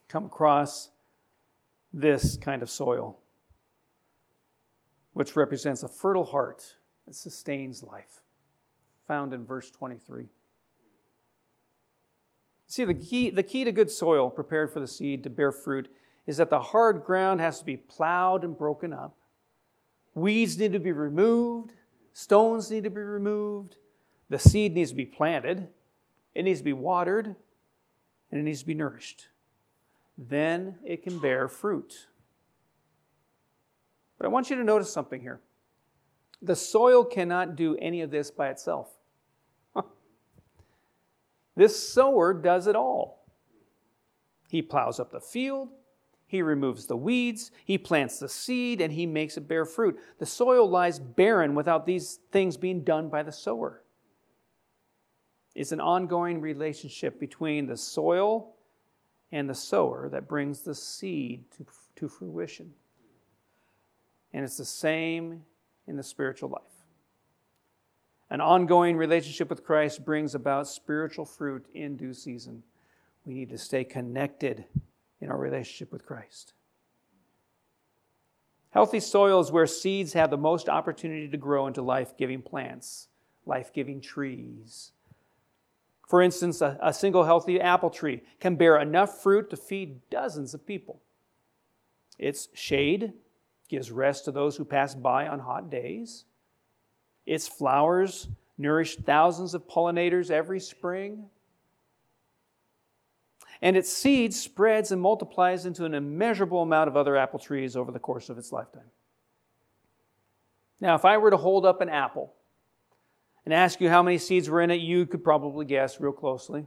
come 0.09 0.25
across 0.25 0.91
this 1.93 2.37
kind 2.37 2.61
of 2.61 2.71
soil, 2.71 3.21
which 5.13 5.37
represents 5.37 5.85
a 5.85 5.89
fertile 5.89 6.25
heart 6.25 6.75
that 7.07 7.15
sustains 7.15 7.85
life, 7.85 8.23
found 9.07 9.33
in 9.33 9.45
verse 9.45 9.71
23. 9.71 10.27
See, 12.67 12.85
the 12.85 12.95
key, 12.95 13.31
the 13.31 13.43
key 13.43 13.65
to 13.65 13.73
good 13.73 13.91
soil 13.91 14.29
prepared 14.29 14.73
for 14.73 14.81
the 14.81 14.89
seed 14.89 15.23
to 15.25 15.31
bear 15.31 15.53
fruit 15.53 15.89
is 16.27 16.37
that 16.39 16.51
the 16.51 16.61
hard 16.61 17.05
ground 17.05 17.41
has 17.41 17.61
to 17.61 17.65
be 17.65 17.77
plowed 17.77 18.43
and 18.43 18.59
broken 18.59 18.93
up. 18.93 19.17
Weeds 20.15 20.59
need 20.59 20.73
to 20.73 20.81
be 20.81 20.93
removed, 20.93 21.73
stones 22.13 22.71
need 22.71 22.85
to 22.85 22.91
be 22.91 23.01
removed, 23.01 23.77
the 24.29 24.39
seed 24.39 24.75
needs 24.75 24.91
to 24.91 24.97
be 24.97 25.07
planted, 25.07 25.69
it 26.35 26.43
needs 26.43 26.61
to 26.61 26.65
be 26.65 26.73
watered, 26.73 27.37
and 28.31 28.41
it 28.41 28.43
needs 28.43 28.61
to 28.61 28.67
be 28.67 28.75
nourished. 28.75 29.29
Then 30.19 30.77
it 30.85 31.03
can 31.03 31.19
bear 31.19 31.49
fruit. 31.49 32.09
But 34.19 34.27
I 34.27 34.29
want 34.29 34.51
you 34.51 34.57
to 34.57 34.65
notice 34.65 34.93
something 34.93 35.21
here. 35.21 35.41
The 36.43 36.57
soil 36.57 37.05
cannot 37.05 37.55
do 37.57 37.77
any 37.77 38.01
of 38.01 38.11
this 38.11 38.31
by 38.31 38.49
itself. 38.49 38.96
This 41.57 41.89
sower 41.93 42.35
does 42.35 42.67
it 42.67 42.77
all. 42.77 43.25
He 44.49 44.63
plows 44.63 45.01
up 45.01 45.11
the 45.11 45.21
field, 45.21 45.69
he 46.27 46.43
removes 46.43 46.87
the 46.87 46.97
weeds, 46.97 47.51
he 47.65 47.79
plants 47.79 48.19
the 48.19 48.29
seed, 48.29 48.81
and 48.81 48.93
he 48.93 49.07
makes 49.07 49.37
it 49.37 49.49
bear 49.49 49.65
fruit. 49.65 49.99
The 50.19 50.27
soil 50.27 50.69
lies 50.69 50.99
barren 50.99 51.55
without 51.55 51.87
these 51.87 52.21
things 52.33 52.57
being 52.57 52.83
done 52.83 53.09
by 53.09 53.23
the 53.23 53.33
sower. 53.33 53.83
It's 55.55 55.73
an 55.73 55.81
ongoing 55.81 56.41
relationship 56.41 57.19
between 57.19 57.67
the 57.67 57.77
soil 57.77 58.57
and 59.33 59.49
the 59.49 59.55
sower 59.55 60.09
that 60.11 60.29
brings 60.29 60.63
the 60.63 60.75
seed 60.75 61.45
to, 61.57 61.67
to 61.97 62.09
fruition. 62.09 62.73
And 64.33 64.45
it's 64.45 64.59
the 64.59 64.65
same 64.65 65.45
in 65.87 65.97
the 65.97 66.03
spiritual 66.03 66.51
life. 66.51 66.76
An 68.31 68.41
ongoing 68.41 68.97
relationship 68.97 69.49
with 69.49 69.65
Christ 69.65 70.05
brings 70.05 70.35
about 70.35 70.67
spiritual 70.67 71.25
fruit 71.25 71.67
in 71.75 71.97
due 71.97 72.13
season. 72.13 72.63
We 73.25 73.35
need 73.35 73.51
to 73.51 73.59
stay 73.59 73.85
connected 73.85 74.65
in 75.21 75.31
our 75.31 75.39
relationship 75.39 75.93
with 75.93 76.05
Christ. 76.05 76.53
Healthy 78.71 79.01
soil 79.01 79.41
is 79.41 79.51
where 79.51 79.67
seeds 79.67 80.13
have 80.13 80.31
the 80.31 80.37
most 80.37 80.69
opportunity 80.69 81.29
to 81.29 81.37
grow 81.37 81.67
into 81.67 81.83
life 81.83 82.17
giving 82.17 82.43
plants, 82.43 83.09
life 83.47 83.73
giving 83.73 84.01
trees. 84.01 84.93
For 86.07 86.21
instance, 86.21 86.61
a, 86.61 86.79
a, 86.83 86.93
single 86.93 87.25
healthy 87.25 87.61
apple 87.61 87.91
tree 87.91 88.23
can 88.39 88.57
bear 88.57 88.79
enough 88.79 89.23
fruit 89.23 89.51
to 89.51 89.57
feed 89.57 90.09
dozens 90.11 90.55
of 90.55 90.67
people. 90.67 91.01
Its 92.19 92.49
shade 92.55 93.13
gives 93.69 93.91
rest 93.91 94.25
to 94.25 94.31
those 94.31 94.57
who 94.57 94.65
pass 94.65 94.95
by 94.95 95.27
on 95.27 95.41
hot 95.41 95.71
days. 95.71 96.25
Its 97.27 97.49
flowers 97.49 98.29
nourish 98.57 98.97
thousands 98.97 99.53
of 99.55 99.67
pollinators 99.69 100.31
every 100.31 100.61
spring 100.61 101.29
and 103.63 103.77
its 103.77 103.93
seed 103.93 104.35
spreads 104.35 104.93
and 104.93 105.01
multiplies 105.01 105.67
into 105.67 105.85
an 105.85 105.95
immeasurable 105.95 106.63
amount 106.63 106.89
of 106.89 106.97
other 106.97 107.17
apple 107.17 107.39
trees 107.39 107.77
over 107.77 107.91
the 107.91 107.99
course 107.99 108.29
of 108.29 108.39
its 108.39 108.53
lifetime. 108.53 108.91
Now, 110.81 110.95
if 110.95 111.05
I 111.05 111.17
were 111.17 111.31
to 111.31 111.37
hold 111.37 111.65
up 111.65 111.81
an 111.81 111.89
apple 111.89 112.35
and 113.45 113.55
ask 113.55 113.81
you 113.81 113.89
how 113.89 114.03
many 114.03 114.19
seeds 114.19 114.51
were 114.51 114.61
in 114.61 114.71
it, 114.71 114.81
you 114.81 115.07
could 115.07 115.25
probably 115.25 115.65
guess 115.65 116.01
real 116.01 116.13
closely. 116.13 116.67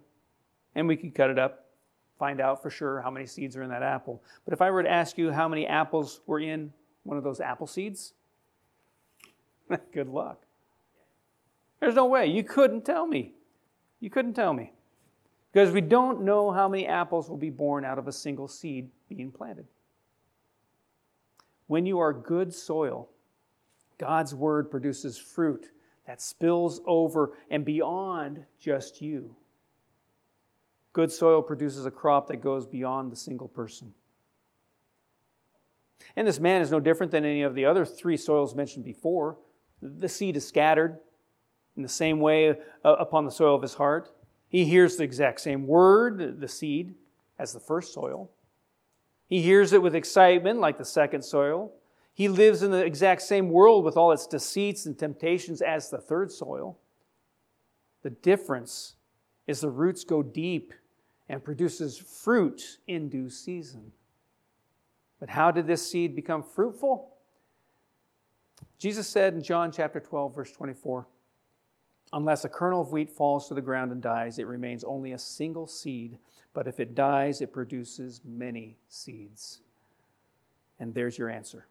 And 0.76 0.88
we 0.88 0.96
could 0.96 1.14
cut 1.14 1.30
it 1.30 1.38
up, 1.38 1.68
find 2.18 2.42
out 2.42 2.62
for 2.62 2.70
sure 2.70 3.02
how 3.02 3.12
many 3.12 3.26
seeds 3.26 3.56
are 3.56 3.64
in 3.64 3.70
that 3.70 3.84
apple. 3.84 4.24
But 4.46 4.54
if 4.54 4.62
I 4.62 4.72
were 4.72 4.82
to 4.82 4.90
ask 4.90 5.18
you 5.18 5.32
how 5.32 5.48
many 5.48 5.68
apples 5.68 6.22
were 6.26 6.40
in 6.40 6.74
one 7.04 7.18
of 7.18 7.24
those 7.24 7.40
apple 7.40 7.68
seeds, 7.68 8.14
good 9.94 10.10
luck. 10.10 10.42
There's 11.80 11.96
no 11.96 12.06
way. 12.06 12.28
You 12.28 12.44
couldn't 12.44 12.86
tell 12.86 13.08
me. 13.08 13.34
You 14.00 14.10
couldn't 14.10 14.34
tell 14.34 14.54
me. 14.54 14.74
Because 15.52 15.72
we 15.72 15.82
don't 15.82 16.22
know 16.22 16.52
how 16.52 16.68
many 16.68 16.86
apples 16.86 17.30
will 17.30 17.38
be 17.38 17.50
born 17.50 17.84
out 17.84 17.98
of 17.98 18.08
a 18.08 18.12
single 18.12 18.48
seed 18.48 18.90
being 19.08 19.32
planted. 19.32 19.66
When 21.68 21.86
you 21.86 22.00
are 22.00 22.14
good 22.14 22.54
soil, 22.54 23.10
God's 23.98 24.36
word 24.36 24.70
produces 24.70 25.18
fruit 25.18 25.72
that 26.06 26.22
spills 26.22 26.82
over 26.86 27.38
and 27.50 27.66
beyond 27.66 28.46
just 28.60 29.02
you. 29.02 29.36
Good 30.94 31.12
soil 31.12 31.42
produces 31.42 31.86
a 31.86 31.92
crop 31.92 32.28
that 32.28 32.38
goes 32.38 32.66
beyond 32.66 33.12
the 33.12 33.16
single 33.16 33.48
person. 33.48 33.94
And 36.16 36.28
this 36.28 36.40
man 36.40 36.62
is 36.62 36.72
no 36.72 36.80
different 36.80 37.12
than 37.12 37.26
any 37.26 37.44
of 37.44 37.54
the 37.54 37.66
other 37.66 37.86
three 37.86 38.18
soils 38.18 38.56
mentioned 38.56 38.86
before. 38.86 39.38
The 39.82 40.10
seed 40.10 40.36
is 40.36 40.48
scattered 40.48 41.00
in 41.80 41.84
the 41.84 41.88
same 41.88 42.20
way 42.20 42.50
uh, 42.50 42.56
upon 42.84 43.24
the 43.24 43.32
soil 43.32 43.56
of 43.56 43.62
his 43.62 43.76
heart. 43.76 44.12
He 44.50 44.66
hears 44.66 44.98
the 44.98 45.06
exact 45.06 45.40
same 45.40 45.66
word, 45.66 46.42
the 46.42 46.48
seed, 46.48 46.94
as 47.40 47.54
the 47.54 47.60
first 47.62 47.94
soil. 47.94 48.30
He 49.30 49.42
hears 49.42 49.72
it 49.72 49.82
with 49.82 49.96
excitement, 49.96 50.60
like 50.60 50.78
the 50.78 50.84
second 50.84 51.22
soil. 51.22 51.72
He 52.14 52.28
lives 52.28 52.64
in 52.64 52.72
the 52.72 52.84
exact 52.84 53.22
same 53.22 53.50
world 53.50 53.86
with 53.86 53.96
all 53.96 54.12
its 54.12 54.28
deceits 54.28 54.86
and 54.86 55.00
temptations 55.00 55.62
as 55.62 55.90
the 55.90 56.00
third 56.00 56.34
soil. 56.34 56.78
The 58.04 58.10
difference 58.10 58.96
is 59.48 59.62
the 59.62 59.70
roots 59.70 60.04
go 60.04 60.22
deep 60.22 60.74
and 61.30 61.42
produces 61.42 61.98
fruit 61.98 62.80
in 62.88 63.08
due 63.08 63.30
season. 63.30 63.94
But 65.22 65.30
how 65.30 65.52
did 65.52 65.66
this 65.66 65.90
seed 65.90 66.14
become 66.14 66.44
fruitful? 66.44 67.14
Jesus 68.80 69.08
said 69.08 69.34
in 69.34 69.42
John 69.42 69.72
chapter 69.72 70.02
12, 70.02 70.36
verse 70.36 70.52
24, 70.52 71.08
Unless 72.12 72.44
a 72.44 72.50
kernel 72.50 72.82
of 72.82 72.92
wheat 72.92 73.10
falls 73.10 73.48
to 73.48 73.54
the 73.54 73.62
ground 73.62 73.92
and 73.92 74.02
dies, 74.02 74.40
it 74.40 74.48
remains 74.48 74.84
only 74.84 75.12
a 75.12 75.20
single 75.20 75.68
seed. 75.68 76.18
But 76.54 76.68
if 76.68 76.80
it 76.80 76.96
dies, 76.96 77.42
it 77.42 77.54
produces 77.54 78.22
many 78.26 78.78
seeds. 78.88 79.62
And 80.80 80.94
there's 80.94 81.18
your 81.18 81.30
answer. 81.30 81.68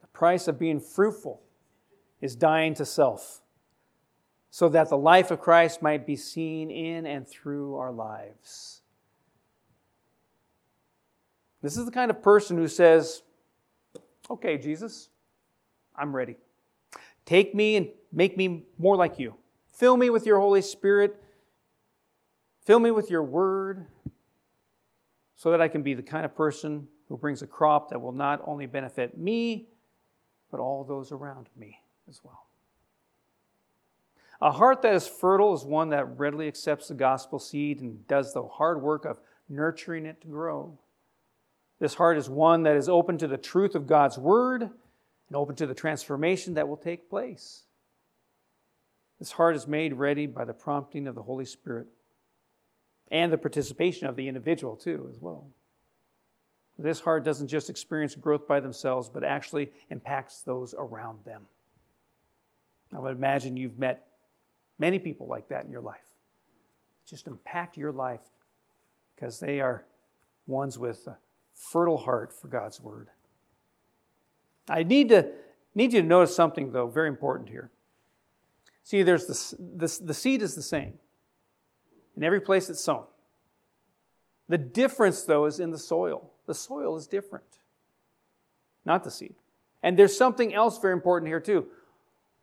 The 0.00 0.08
price 0.08 0.48
of 0.48 0.58
being 0.58 0.80
fruitful 0.80 1.40
is 2.20 2.34
dying 2.34 2.74
to 2.74 2.84
self, 2.84 3.40
so 4.50 4.68
that 4.68 4.88
the 4.88 4.96
life 4.96 5.30
of 5.30 5.40
Christ 5.40 5.80
might 5.80 6.06
be 6.06 6.16
seen 6.16 6.70
in 6.70 7.06
and 7.06 7.26
through 7.26 7.76
our 7.76 7.92
lives. 7.92 8.82
This 11.62 11.76
is 11.76 11.84
the 11.84 11.92
kind 11.92 12.10
of 12.10 12.22
person 12.22 12.56
who 12.56 12.68
says, 12.68 13.22
Okay, 14.28 14.58
Jesus, 14.58 15.08
I'm 15.96 16.14
ready. 16.14 16.36
Take 17.30 17.54
me 17.54 17.76
and 17.76 17.88
make 18.12 18.36
me 18.36 18.64
more 18.76 18.96
like 18.96 19.20
you. 19.20 19.36
Fill 19.72 19.96
me 19.96 20.10
with 20.10 20.26
your 20.26 20.40
Holy 20.40 20.62
Spirit. 20.62 21.22
Fill 22.64 22.80
me 22.80 22.90
with 22.90 23.08
your 23.08 23.22
word 23.22 23.86
so 25.36 25.52
that 25.52 25.60
I 25.60 25.68
can 25.68 25.84
be 25.84 25.94
the 25.94 26.02
kind 26.02 26.24
of 26.24 26.34
person 26.34 26.88
who 27.08 27.16
brings 27.16 27.40
a 27.40 27.46
crop 27.46 27.90
that 27.90 28.00
will 28.00 28.10
not 28.10 28.42
only 28.46 28.66
benefit 28.66 29.16
me, 29.16 29.68
but 30.50 30.58
all 30.58 30.82
those 30.82 31.12
around 31.12 31.48
me 31.56 31.78
as 32.08 32.20
well. 32.24 32.48
A 34.42 34.50
heart 34.50 34.82
that 34.82 34.94
is 34.94 35.06
fertile 35.06 35.54
is 35.54 35.64
one 35.64 35.90
that 35.90 36.18
readily 36.18 36.48
accepts 36.48 36.88
the 36.88 36.94
gospel 36.94 37.38
seed 37.38 37.80
and 37.80 38.08
does 38.08 38.34
the 38.34 38.42
hard 38.42 38.82
work 38.82 39.04
of 39.04 39.20
nurturing 39.48 40.04
it 40.04 40.20
to 40.22 40.26
grow. 40.26 40.76
This 41.78 41.94
heart 41.94 42.18
is 42.18 42.28
one 42.28 42.64
that 42.64 42.74
is 42.74 42.88
open 42.88 43.18
to 43.18 43.28
the 43.28 43.38
truth 43.38 43.76
of 43.76 43.86
God's 43.86 44.18
word 44.18 44.70
and 45.30 45.36
open 45.36 45.54
to 45.56 45.66
the 45.66 45.74
transformation 45.74 46.54
that 46.54 46.68
will 46.68 46.76
take 46.76 47.08
place. 47.08 47.62
This 49.18 49.32
heart 49.32 49.54
is 49.54 49.66
made 49.66 49.94
ready 49.94 50.26
by 50.26 50.44
the 50.44 50.52
prompting 50.52 51.06
of 51.06 51.14
the 51.14 51.22
Holy 51.22 51.44
Spirit 51.44 51.86
and 53.10 53.32
the 53.32 53.38
participation 53.38 54.06
of 54.06 54.16
the 54.16 54.28
individual, 54.28 54.76
too, 54.76 55.08
as 55.10 55.20
well. 55.20 55.46
This 56.78 57.00
heart 57.00 57.24
doesn't 57.24 57.48
just 57.48 57.70
experience 57.70 58.14
growth 58.14 58.48
by 58.48 58.60
themselves, 58.60 59.08
but 59.08 59.22
actually 59.22 59.70
impacts 59.90 60.42
those 60.42 60.74
around 60.76 61.24
them. 61.24 61.42
I 62.94 62.98
would 62.98 63.16
imagine 63.16 63.56
you've 63.56 63.78
met 63.78 64.06
many 64.78 64.98
people 64.98 65.28
like 65.28 65.48
that 65.48 65.64
in 65.64 65.70
your 65.70 65.82
life. 65.82 65.98
Just 67.06 67.26
impact 67.26 67.76
your 67.76 67.92
life 67.92 68.20
because 69.14 69.38
they 69.38 69.60
are 69.60 69.84
ones 70.46 70.78
with 70.78 71.06
a 71.06 71.18
fertile 71.52 71.98
heart 71.98 72.32
for 72.32 72.48
God's 72.48 72.80
word. 72.80 73.08
I 74.68 74.82
need 74.82 75.08
to 75.10 75.30
need 75.74 75.92
you 75.92 76.02
to 76.02 76.06
notice 76.06 76.34
something 76.34 76.72
though, 76.72 76.88
very 76.88 77.08
important 77.08 77.48
here. 77.48 77.70
See, 78.82 79.02
there's 79.02 79.26
the, 79.26 79.56
the, 79.86 80.06
the 80.06 80.14
seed 80.14 80.42
is 80.42 80.54
the 80.54 80.62
same 80.62 80.94
in 82.16 82.24
every 82.24 82.40
place 82.40 82.68
it's 82.68 82.82
sown. 82.82 83.04
The 84.48 84.58
difference, 84.58 85.22
though, 85.22 85.44
is 85.46 85.60
in 85.60 85.70
the 85.70 85.78
soil. 85.78 86.28
The 86.46 86.54
soil 86.54 86.96
is 86.96 87.06
different, 87.06 87.44
not 88.84 89.04
the 89.04 89.10
seed. 89.10 89.36
And 89.82 89.96
there's 89.96 90.16
something 90.16 90.52
else 90.52 90.78
very 90.78 90.92
important 90.92 91.28
here, 91.28 91.38
too. 91.38 91.68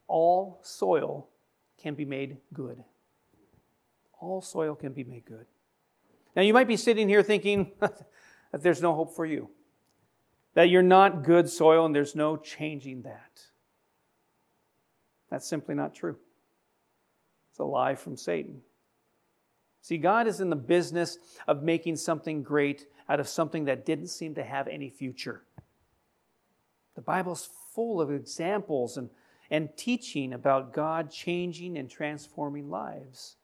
All 0.07 0.59
soil 0.63 1.27
can 1.77 1.95
be 1.95 2.05
made 2.05 2.37
good. 2.53 2.81
All 4.19 4.41
soil 4.41 4.73
can 4.73 4.93
be 4.93 5.03
made 5.03 5.25
good. 5.25 5.45
Now, 6.33 6.43
you 6.43 6.53
might 6.53 6.67
be 6.67 6.77
sitting 6.77 7.09
here 7.09 7.21
thinking 7.21 7.73
that 7.81 8.01
there's 8.63 8.81
no 8.81 8.95
hope 8.95 9.13
for 9.13 9.25
you, 9.25 9.49
that 10.57 10.71
you're 10.71 10.81
not 10.81 11.23
good 11.23 11.47
soil 11.47 11.85
and 11.85 11.93
there's 11.93 12.15
no 12.15 12.35
changing 12.35 13.03
that. 13.03 13.43
That's 15.29 15.47
simply 15.47 15.75
not 15.75 15.93
true. 15.93 16.17
It's 17.51 17.59
a 17.59 17.63
lie 17.63 17.93
from 17.93 18.17
Satan. 18.17 18.61
See, 19.83 19.99
God 19.99 20.25
is 20.25 20.41
in 20.41 20.49
the 20.49 20.55
business 20.55 21.19
of 21.47 21.61
making 21.61 21.97
something 21.97 22.41
great 22.41 22.87
out 23.07 23.19
of 23.19 23.27
something 23.27 23.65
that 23.65 23.85
didn't 23.85 24.07
seem 24.07 24.33
to 24.33 24.43
have 24.43 24.67
any 24.67 24.89
future. 24.89 25.43
The 26.95 27.01
Bible's 27.01 27.47
full 27.75 28.01
of 28.01 28.09
examples 28.09 28.97
and, 28.97 29.11
and 29.51 29.69
teaching 29.77 30.33
about 30.33 30.73
God 30.73 31.11
changing 31.11 31.77
and 31.77 31.87
transforming 31.87 32.71
lives. 32.71 33.35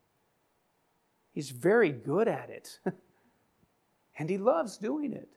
He's 1.32 1.52
very 1.52 1.91
good 1.91 2.28
at 2.28 2.49
it, 2.49 2.80
and 4.17 4.32
He 4.32 4.39
loves 4.39 4.78
doing 4.78 5.13
it. 5.13 5.30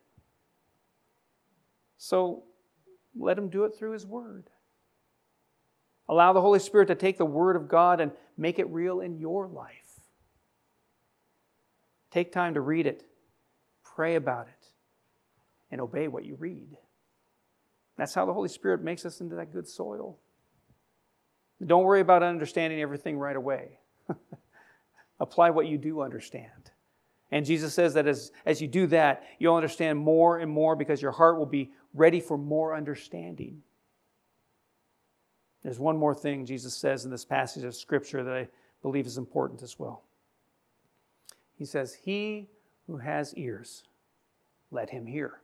So 1.99 2.45
let 3.19 3.39
Him 3.39 3.49
do 3.49 3.65
it 3.65 3.75
through 3.77 3.93
His 3.93 4.07
Word. 4.07 4.51
Allow 6.09 6.33
the 6.33 6.41
Holy 6.41 6.59
Spirit 6.59 6.87
to 6.89 6.95
take 6.95 7.19
the 7.19 7.25
Word 7.25 7.57
of 7.57 7.69
God 7.69 8.01
and 8.01 8.13
make 8.37 8.59
it 8.59 8.69
real 8.71 9.01
in 9.01 9.19
your 9.19 9.47
life. 9.47 10.01
Take 12.11 12.33
time 12.33 12.55
to 12.55 12.61
read 12.61 12.87
it, 12.87 13.05
pray 13.83 14.15
about 14.15 14.47
it, 14.47 14.69
and 15.71 15.81
obey 15.81 16.09
what 16.09 16.25
you 16.25 16.37
read. 16.37 16.77
That's 17.97 18.15
how 18.15 18.27
the 18.27 18.33
Holy 18.33 18.49
Spirit 18.49 18.83
makes 18.83 19.05
us 19.05 19.21
into 19.21 19.37
that 19.37 19.53
good 19.53 19.67
soil. 19.67 20.19
Don't 21.65 21.85
worry 21.85 22.01
about 22.01 22.23
understanding 22.23 22.81
everything 22.81 23.19
right 23.19 23.37
away. 23.37 23.79
Apply 25.21 25.51
what 25.51 25.67
you 25.67 25.79
do 25.79 26.03
understand. 26.03 26.51
And 27.33 27.45
Jesus 27.45 27.75
says 27.75 27.95
that 27.95 28.07
as, 28.07 28.31
as 28.45 28.61
you 28.61 28.69
do 28.69 28.87
that, 28.89 29.25
you'll 29.39 29.57
understand 29.57 29.99
more 29.99 30.39
and 30.39 30.51
more 30.51 30.77
because 30.77 31.03
your 31.03 31.11
heart 31.13 31.39
will 31.39 31.47
be 31.47 31.73
ready 31.97 32.21
for 32.21 32.37
more 32.37 32.75
understanding. 32.77 33.63
There's 35.63 35.79
one 35.81 35.97
more 35.97 36.15
thing 36.15 36.47
Jesus 36.47 36.77
says 36.77 37.05
in 37.05 37.11
this 37.11 37.25
passage 37.25 37.65
of 37.65 37.75
Scripture 37.75 38.23
that 38.23 38.35
I 38.35 38.49
believe 38.83 39.07
is 39.07 39.19
important 39.19 39.63
as 39.63 39.79
well. 39.79 40.05
He 41.57 41.65
says, 41.65 41.95
He 41.95 42.49
who 42.87 42.99
has 42.99 43.35
ears, 43.35 43.83
let 44.71 44.91
him 44.91 45.07
hear. 45.07 45.41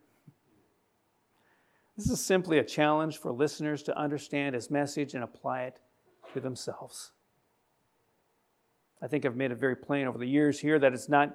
This 1.97 2.09
is 2.09 2.25
simply 2.25 2.59
a 2.59 2.65
challenge 2.65 3.19
for 3.19 3.33
listeners 3.33 3.83
to 3.85 3.99
understand 3.99 4.55
his 4.55 4.71
message 4.71 5.15
and 5.15 5.25
apply 5.25 5.63
it 5.63 5.81
to 6.33 6.41
themselves. 6.41 7.13
I 9.03 9.09
think 9.09 9.27
I've 9.27 9.37
made 9.37 9.51
it 9.51 9.59
very 9.59 9.77
plain 9.77 10.07
over 10.07 10.19
the 10.19 10.29
years 10.29 10.61
here 10.61 10.79
that 10.79 10.93
it's 10.93 11.09
not 11.09 11.35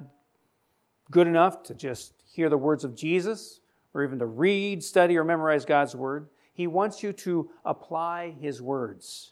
good 1.12 1.28
enough 1.28 1.64
to 1.64 1.74
just 1.74 2.14
hear 2.26 2.50
the 2.50 2.58
words 2.58 2.84
of 2.84 2.96
Jesus 2.96 3.60
or 3.98 4.04
even 4.04 4.20
to 4.20 4.28
read, 4.28 4.84
study, 4.84 5.18
or 5.18 5.24
memorize 5.24 5.66
God's 5.66 5.96
word. 5.96 6.28
He 6.54 6.68
wants 6.68 7.02
you 7.02 7.14
to 7.14 7.50
apply 7.66 8.36
his 8.40 8.62
words, 8.62 9.32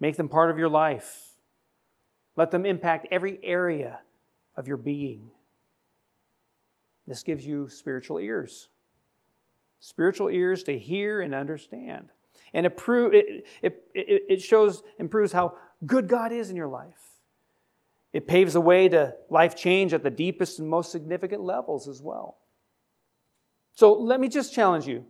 make 0.00 0.16
them 0.16 0.28
part 0.28 0.50
of 0.50 0.58
your 0.58 0.68
life, 0.68 1.28
let 2.34 2.50
them 2.50 2.66
impact 2.66 3.06
every 3.12 3.38
area 3.42 4.00
of 4.56 4.66
your 4.66 4.76
being. 4.76 5.30
This 7.06 7.22
gives 7.22 7.46
you 7.46 7.68
spiritual 7.68 8.18
ears. 8.18 8.68
Spiritual 9.78 10.28
ears 10.28 10.64
to 10.64 10.76
hear 10.76 11.20
and 11.20 11.34
understand. 11.34 12.08
And 12.52 12.66
it, 12.66 12.74
it, 12.86 13.44
it, 13.62 13.84
it 13.94 14.42
shows 14.42 14.82
and 14.98 15.10
proves 15.10 15.32
how 15.32 15.56
good 15.86 16.08
God 16.08 16.32
is 16.32 16.50
in 16.50 16.56
your 16.56 16.68
life. 16.68 16.98
It 18.12 18.26
paves 18.26 18.54
the 18.54 18.60
way 18.60 18.88
to 18.88 19.14
life 19.30 19.56
change 19.56 19.94
at 19.94 20.02
the 20.02 20.10
deepest 20.10 20.58
and 20.58 20.68
most 20.68 20.90
significant 20.92 21.42
levels 21.42 21.86
as 21.88 22.02
well. 22.02 22.38
So 23.74 23.92
let 23.94 24.20
me 24.20 24.28
just 24.28 24.52
challenge 24.52 24.86
you 24.86 25.04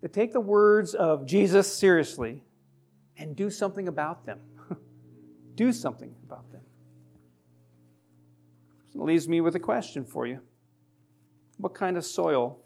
to 0.00 0.08
take 0.08 0.32
the 0.32 0.40
words 0.40 0.94
of 0.94 1.26
Jesus 1.26 1.72
seriously 1.72 2.42
and 3.16 3.36
do 3.36 3.50
something 3.50 3.88
about 3.88 4.24
them. 4.24 4.40
do 5.54 5.72
something 5.72 6.14
about 6.24 6.50
them. 6.52 6.60
So 8.92 9.02
leaves 9.02 9.28
me 9.28 9.40
with 9.40 9.56
a 9.56 9.60
question 9.60 10.04
for 10.04 10.26
you. 10.26 10.40
What 11.58 11.74
kind 11.74 11.96
of 11.96 12.04
soil 12.04 12.58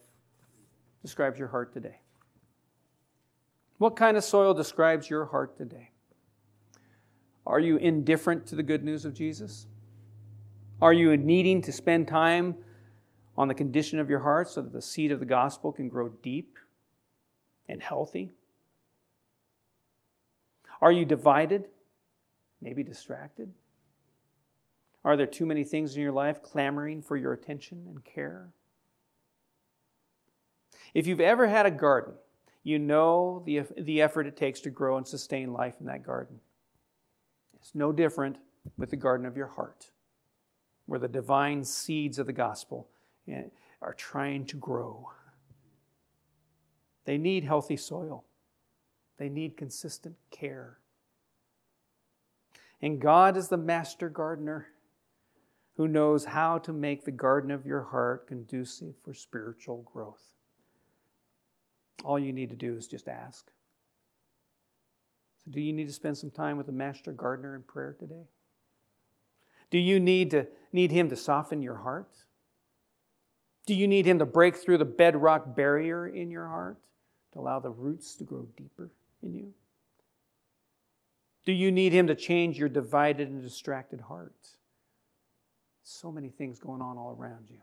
describes 1.02 1.38
your 1.38 1.48
heart 1.48 1.72
today? 1.72 2.00
What 3.78 3.96
kind 3.96 4.16
of 4.16 4.24
soil 4.24 4.54
describes 4.54 5.10
your 5.10 5.26
heart 5.26 5.56
today? 5.56 5.90
Are 7.46 7.60
you 7.60 7.76
indifferent 7.76 8.46
to 8.46 8.56
the 8.56 8.62
good 8.62 8.82
news 8.82 9.04
of 9.04 9.14
Jesus? 9.14 9.66
Are 10.80 10.92
you 10.92 11.16
needing 11.16 11.62
to 11.62 11.72
spend 11.72 12.08
time 12.08 12.56
on 13.36 13.48
the 13.48 13.54
condition 13.54 13.98
of 13.98 14.08
your 14.08 14.20
heart 14.20 14.48
so 14.48 14.62
that 14.62 14.72
the 14.72 14.82
seed 14.82 15.12
of 15.12 15.20
the 15.20 15.26
gospel 15.26 15.72
can 15.72 15.88
grow 15.88 16.08
deep 16.08 16.56
and 17.68 17.82
healthy? 17.82 18.32
Are 20.80 20.92
you 20.92 21.04
divided? 21.04 21.64
Maybe 22.60 22.82
distracted? 22.82 23.52
Are 25.04 25.16
there 25.16 25.26
too 25.26 25.46
many 25.46 25.64
things 25.64 25.94
in 25.94 26.02
your 26.02 26.12
life 26.12 26.42
clamoring 26.42 27.02
for 27.02 27.16
your 27.16 27.32
attention 27.32 27.84
and 27.88 28.04
care? 28.04 28.48
If 30.94 31.06
you've 31.06 31.20
ever 31.20 31.46
had 31.46 31.66
a 31.66 31.70
garden, 31.70 32.14
you 32.62 32.78
know 32.78 33.42
the, 33.46 33.62
the 33.78 34.02
effort 34.02 34.26
it 34.26 34.36
takes 34.36 34.60
to 34.60 34.70
grow 34.70 34.96
and 34.96 35.06
sustain 35.06 35.52
life 35.52 35.76
in 35.78 35.86
that 35.86 36.02
garden. 36.02 36.40
It's 37.54 37.74
no 37.74 37.92
different 37.92 38.38
with 38.76 38.90
the 38.90 38.96
garden 38.96 39.26
of 39.26 39.36
your 39.36 39.46
heart, 39.46 39.90
where 40.86 40.98
the 40.98 41.06
divine 41.06 41.64
seeds 41.64 42.18
of 42.18 42.26
the 42.26 42.32
gospel 42.32 42.88
are 43.82 43.94
trying 43.94 44.46
to 44.46 44.56
grow. 44.56 45.10
They 47.04 47.18
need 47.18 47.44
healthy 47.44 47.76
soil, 47.76 48.24
they 49.18 49.28
need 49.28 49.56
consistent 49.56 50.16
care. 50.30 50.78
And 52.82 53.00
God 53.00 53.36
is 53.36 53.48
the 53.48 53.56
master 53.56 54.08
gardener 54.08 54.66
who 55.76 55.88
knows 55.88 56.24
how 56.24 56.58
to 56.58 56.72
make 56.72 57.04
the 57.04 57.10
garden 57.10 57.50
of 57.50 57.66
your 57.66 57.82
heart 57.82 58.26
conducive 58.26 58.94
for 59.02 59.14
spiritual 59.14 59.82
growth. 59.92 60.22
All 62.04 62.18
you 62.18 62.32
need 62.32 62.50
to 62.50 62.56
do 62.56 62.76
is 62.76 62.86
just 62.86 63.08
ask. 63.08 63.50
So, 65.44 65.50
do 65.50 65.60
you 65.60 65.72
need 65.72 65.86
to 65.86 65.92
spend 65.92 66.18
some 66.18 66.30
time 66.30 66.56
with 66.56 66.66
the 66.66 66.72
master 66.72 67.12
gardener 67.12 67.54
in 67.54 67.62
prayer 67.62 67.96
today? 67.98 68.28
Do 69.70 69.78
you 69.78 69.98
need 69.98 70.30
to 70.30 70.46
need 70.72 70.92
him 70.92 71.08
to 71.08 71.16
soften 71.16 71.62
your 71.62 71.76
heart? 71.76 72.24
Do 73.66 73.74
you 73.74 73.88
need 73.88 74.06
him 74.06 74.20
to 74.20 74.26
break 74.26 74.56
through 74.56 74.78
the 74.78 74.84
bedrock 74.84 75.56
barrier 75.56 76.06
in 76.06 76.30
your 76.30 76.46
heart 76.46 76.78
to 77.32 77.40
allow 77.40 77.58
the 77.58 77.70
roots 77.70 78.14
to 78.16 78.24
grow 78.24 78.46
deeper 78.56 78.90
in 79.22 79.34
you? 79.34 79.52
Do 81.44 81.52
you 81.52 81.70
need 81.70 81.92
him 81.92 82.06
to 82.06 82.14
change 82.14 82.58
your 82.58 82.68
divided 82.68 83.28
and 83.28 83.42
distracted 83.42 84.00
heart? 84.00 84.34
So 85.82 86.10
many 86.10 86.28
things 86.28 86.58
going 86.58 86.80
on 86.80 86.96
all 86.96 87.16
around 87.18 87.46
you. 87.50 87.58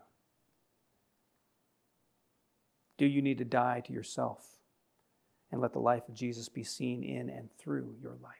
Do 2.96 3.06
you 3.06 3.22
need 3.22 3.38
to 3.38 3.44
die 3.44 3.80
to 3.86 3.92
yourself 3.92 4.46
and 5.50 5.60
let 5.60 5.72
the 5.72 5.80
life 5.80 6.08
of 6.08 6.14
Jesus 6.14 6.48
be 6.48 6.64
seen 6.64 7.02
in 7.02 7.28
and 7.28 7.48
through 7.58 7.94
your 8.02 8.16
life? 8.22 8.32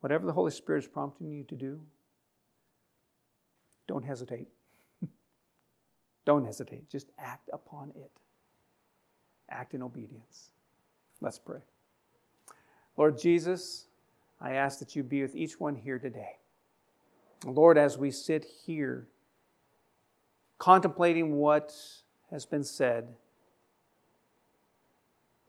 Whatever 0.00 0.26
the 0.26 0.32
Holy 0.32 0.50
Spirit 0.50 0.84
is 0.84 0.88
prompting 0.88 1.30
you 1.30 1.44
to 1.44 1.54
do, 1.54 1.80
don't 3.86 4.04
hesitate. 4.04 4.48
Don't 6.24 6.44
hesitate. 6.44 6.88
Just 6.88 7.08
act 7.18 7.48
upon 7.52 7.92
it. 7.96 8.10
Act 9.48 9.74
in 9.74 9.82
obedience. 9.82 10.50
Let's 11.20 11.38
pray. 11.38 11.60
Lord 12.96 13.18
Jesus, 13.18 13.86
I 14.40 14.52
ask 14.52 14.78
that 14.78 14.96
you 14.96 15.02
be 15.02 15.22
with 15.22 15.34
each 15.34 15.58
one 15.58 15.74
here 15.74 15.98
today. 15.98 16.36
Lord, 17.44 17.78
as 17.78 17.96
we 17.96 18.10
sit 18.10 18.46
here 18.66 19.06
contemplating 20.58 21.36
what 21.36 21.74
has 22.30 22.44
been 22.44 22.64
said, 22.64 23.08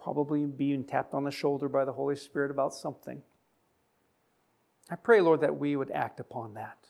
probably 0.01 0.45
being 0.45 0.83
tapped 0.83 1.13
on 1.13 1.25
the 1.25 1.31
shoulder 1.31 1.69
by 1.69 1.85
the 1.85 1.91
Holy 1.91 2.15
Spirit 2.15 2.49
about 2.49 2.73
something, 2.73 3.21
I 4.89 4.95
pray, 4.95 5.21
Lord, 5.21 5.41
that 5.41 5.57
we 5.57 5.75
would 5.75 5.91
act 5.91 6.19
upon 6.19 6.53
that, 6.55 6.87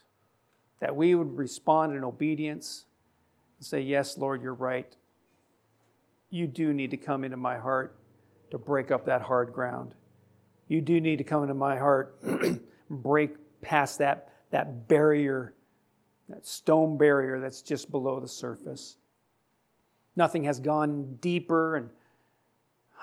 that 0.80 0.96
we 0.96 1.14
would 1.14 1.38
respond 1.38 1.96
in 1.96 2.04
obedience 2.04 2.86
and 3.62 3.66
say, 3.68 3.80
Yes, 3.80 4.18
Lord, 4.18 4.41
you're 4.41 4.55
right. 4.55 4.95
You 6.32 6.47
do 6.47 6.74
need 6.74 6.89
to 6.91 6.97
come 6.97 7.24
into 7.24 7.38
my 7.38 7.59
heart 7.59 7.95
to 8.49 8.57
break 8.57 8.89
up 8.89 9.05
that 9.05 9.22
hard 9.22 9.53
ground 9.53 9.93
You 10.68 10.82
do 10.82 10.99
need 10.99 11.18
to 11.20 11.24
come 11.24 11.43
into 11.43 11.53
my 11.53 11.78
heart, 11.78 12.20
break 12.89 13.36
past 13.62 13.99
that, 13.99 14.34
that 14.49 14.88
barrier, 14.88 15.53
that 16.28 16.47
stone 16.47 16.97
barrier 16.97 17.39
that's 17.39 17.62
just 17.62 17.91
below 17.91 18.20
the 18.20 18.28
surface. 18.28 18.97
Nothing 20.16 20.45
has 20.45 20.59
gone 20.59 21.18
deeper, 21.22 21.76
and 21.76 21.89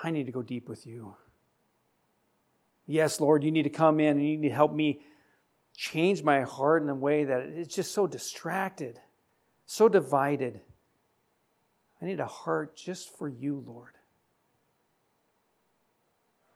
I 0.02 0.10
need 0.10 0.26
to 0.26 0.32
go 0.32 0.42
deep 0.42 0.68
with 0.68 0.88
you. 0.88 1.14
Yes, 2.86 3.20
Lord, 3.20 3.44
you 3.44 3.52
need 3.52 3.62
to 3.62 3.70
come 3.70 4.00
in 4.00 4.16
and 4.16 4.28
you 4.28 4.38
need 4.38 4.48
to 4.48 4.54
help 4.54 4.72
me 4.72 5.02
change 5.76 6.24
my 6.24 6.40
heart 6.40 6.82
in 6.82 6.88
a 6.88 6.94
way 6.94 7.24
that 7.24 7.42
it's 7.42 7.74
just 7.74 7.92
so 7.92 8.08
distracted, 8.08 8.98
so 9.68 9.86
divided. 9.86 10.62
I 12.00 12.06
need 12.06 12.20
a 12.20 12.26
heart 12.26 12.74
just 12.74 13.16
for 13.18 13.28
you, 13.28 13.62
Lord. 13.66 13.92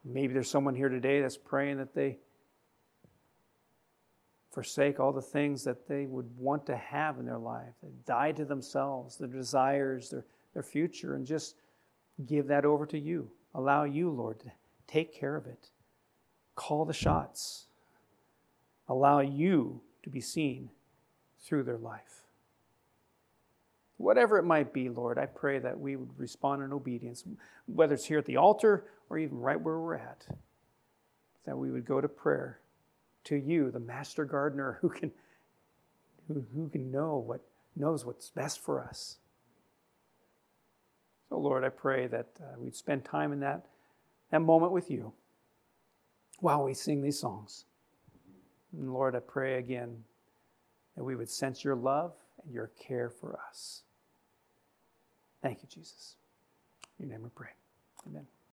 Maybe 0.02 0.32
there's 0.32 0.50
someone 0.50 0.74
here 0.74 0.88
today 0.88 1.20
that's 1.20 1.36
praying 1.36 1.76
that 1.76 1.94
they 1.94 2.16
forsake 4.50 4.98
all 4.98 5.12
the 5.12 5.20
things 5.20 5.62
that 5.64 5.86
they 5.86 6.06
would 6.06 6.26
want 6.38 6.64
to 6.66 6.76
have 6.76 7.18
in 7.18 7.26
their 7.26 7.38
life, 7.38 7.74
they 7.82 7.92
die 8.06 8.32
to 8.32 8.46
themselves, 8.46 9.18
their 9.18 9.28
desires, 9.28 10.08
their, 10.08 10.24
their 10.54 10.62
future, 10.62 11.14
and 11.14 11.26
just 11.26 11.56
give 12.26 12.46
that 12.46 12.64
over 12.64 12.86
to 12.86 12.98
you. 12.98 13.30
Allow 13.54 13.84
you, 13.84 14.08
Lord, 14.08 14.40
to 14.40 14.50
take 14.86 15.14
care 15.14 15.36
of 15.36 15.46
it. 15.46 15.68
Call 16.54 16.86
the 16.86 16.94
shots. 16.94 17.66
Allow 18.88 19.20
you 19.20 19.82
to 20.02 20.10
be 20.10 20.20
seen 20.20 20.70
through 21.40 21.64
their 21.64 21.78
life. 21.78 22.21
Whatever 24.02 24.36
it 24.36 24.42
might 24.42 24.72
be, 24.72 24.88
Lord, 24.88 25.16
I 25.16 25.26
pray 25.26 25.60
that 25.60 25.78
we 25.78 25.94
would 25.94 26.18
respond 26.18 26.60
in 26.60 26.72
obedience, 26.72 27.22
whether 27.66 27.94
it's 27.94 28.04
here 28.04 28.18
at 28.18 28.26
the 28.26 28.36
altar 28.36 28.84
or 29.08 29.16
even 29.16 29.38
right 29.38 29.60
where 29.60 29.78
we're 29.78 29.94
at, 29.94 30.26
that 31.46 31.56
we 31.56 31.70
would 31.70 31.84
go 31.84 32.00
to 32.00 32.08
prayer 32.08 32.58
to 33.22 33.36
you, 33.36 33.70
the 33.70 33.78
master 33.78 34.24
gardener 34.24 34.78
who 34.80 34.88
can, 34.88 35.12
who, 36.26 36.44
who 36.52 36.68
can 36.68 36.90
know 36.90 37.16
what 37.16 37.42
knows 37.76 38.04
what's 38.04 38.28
best 38.30 38.58
for 38.58 38.82
us. 38.82 39.18
So, 41.28 41.38
Lord, 41.38 41.62
I 41.62 41.68
pray 41.68 42.08
that 42.08 42.26
uh, 42.40 42.58
we'd 42.58 42.74
spend 42.74 43.04
time 43.04 43.32
in 43.32 43.38
that, 43.38 43.66
that 44.32 44.40
moment 44.40 44.72
with 44.72 44.90
you 44.90 45.12
while 46.40 46.64
we 46.64 46.74
sing 46.74 47.02
these 47.02 47.20
songs. 47.20 47.66
And 48.72 48.92
Lord, 48.92 49.14
I 49.14 49.20
pray 49.20 49.58
again 49.58 50.02
that 50.96 51.04
we 51.04 51.14
would 51.14 51.30
sense 51.30 51.62
your 51.62 51.76
love 51.76 52.14
and 52.44 52.52
your 52.52 52.72
care 52.76 53.08
for 53.08 53.38
us. 53.48 53.84
Thank 55.42 55.62
you, 55.62 55.68
Jesus. 55.72 56.16
In 57.00 57.08
your 57.08 57.16
name 57.18 57.24
we 57.24 57.30
pray. 57.34 57.50
Amen. 58.08 58.26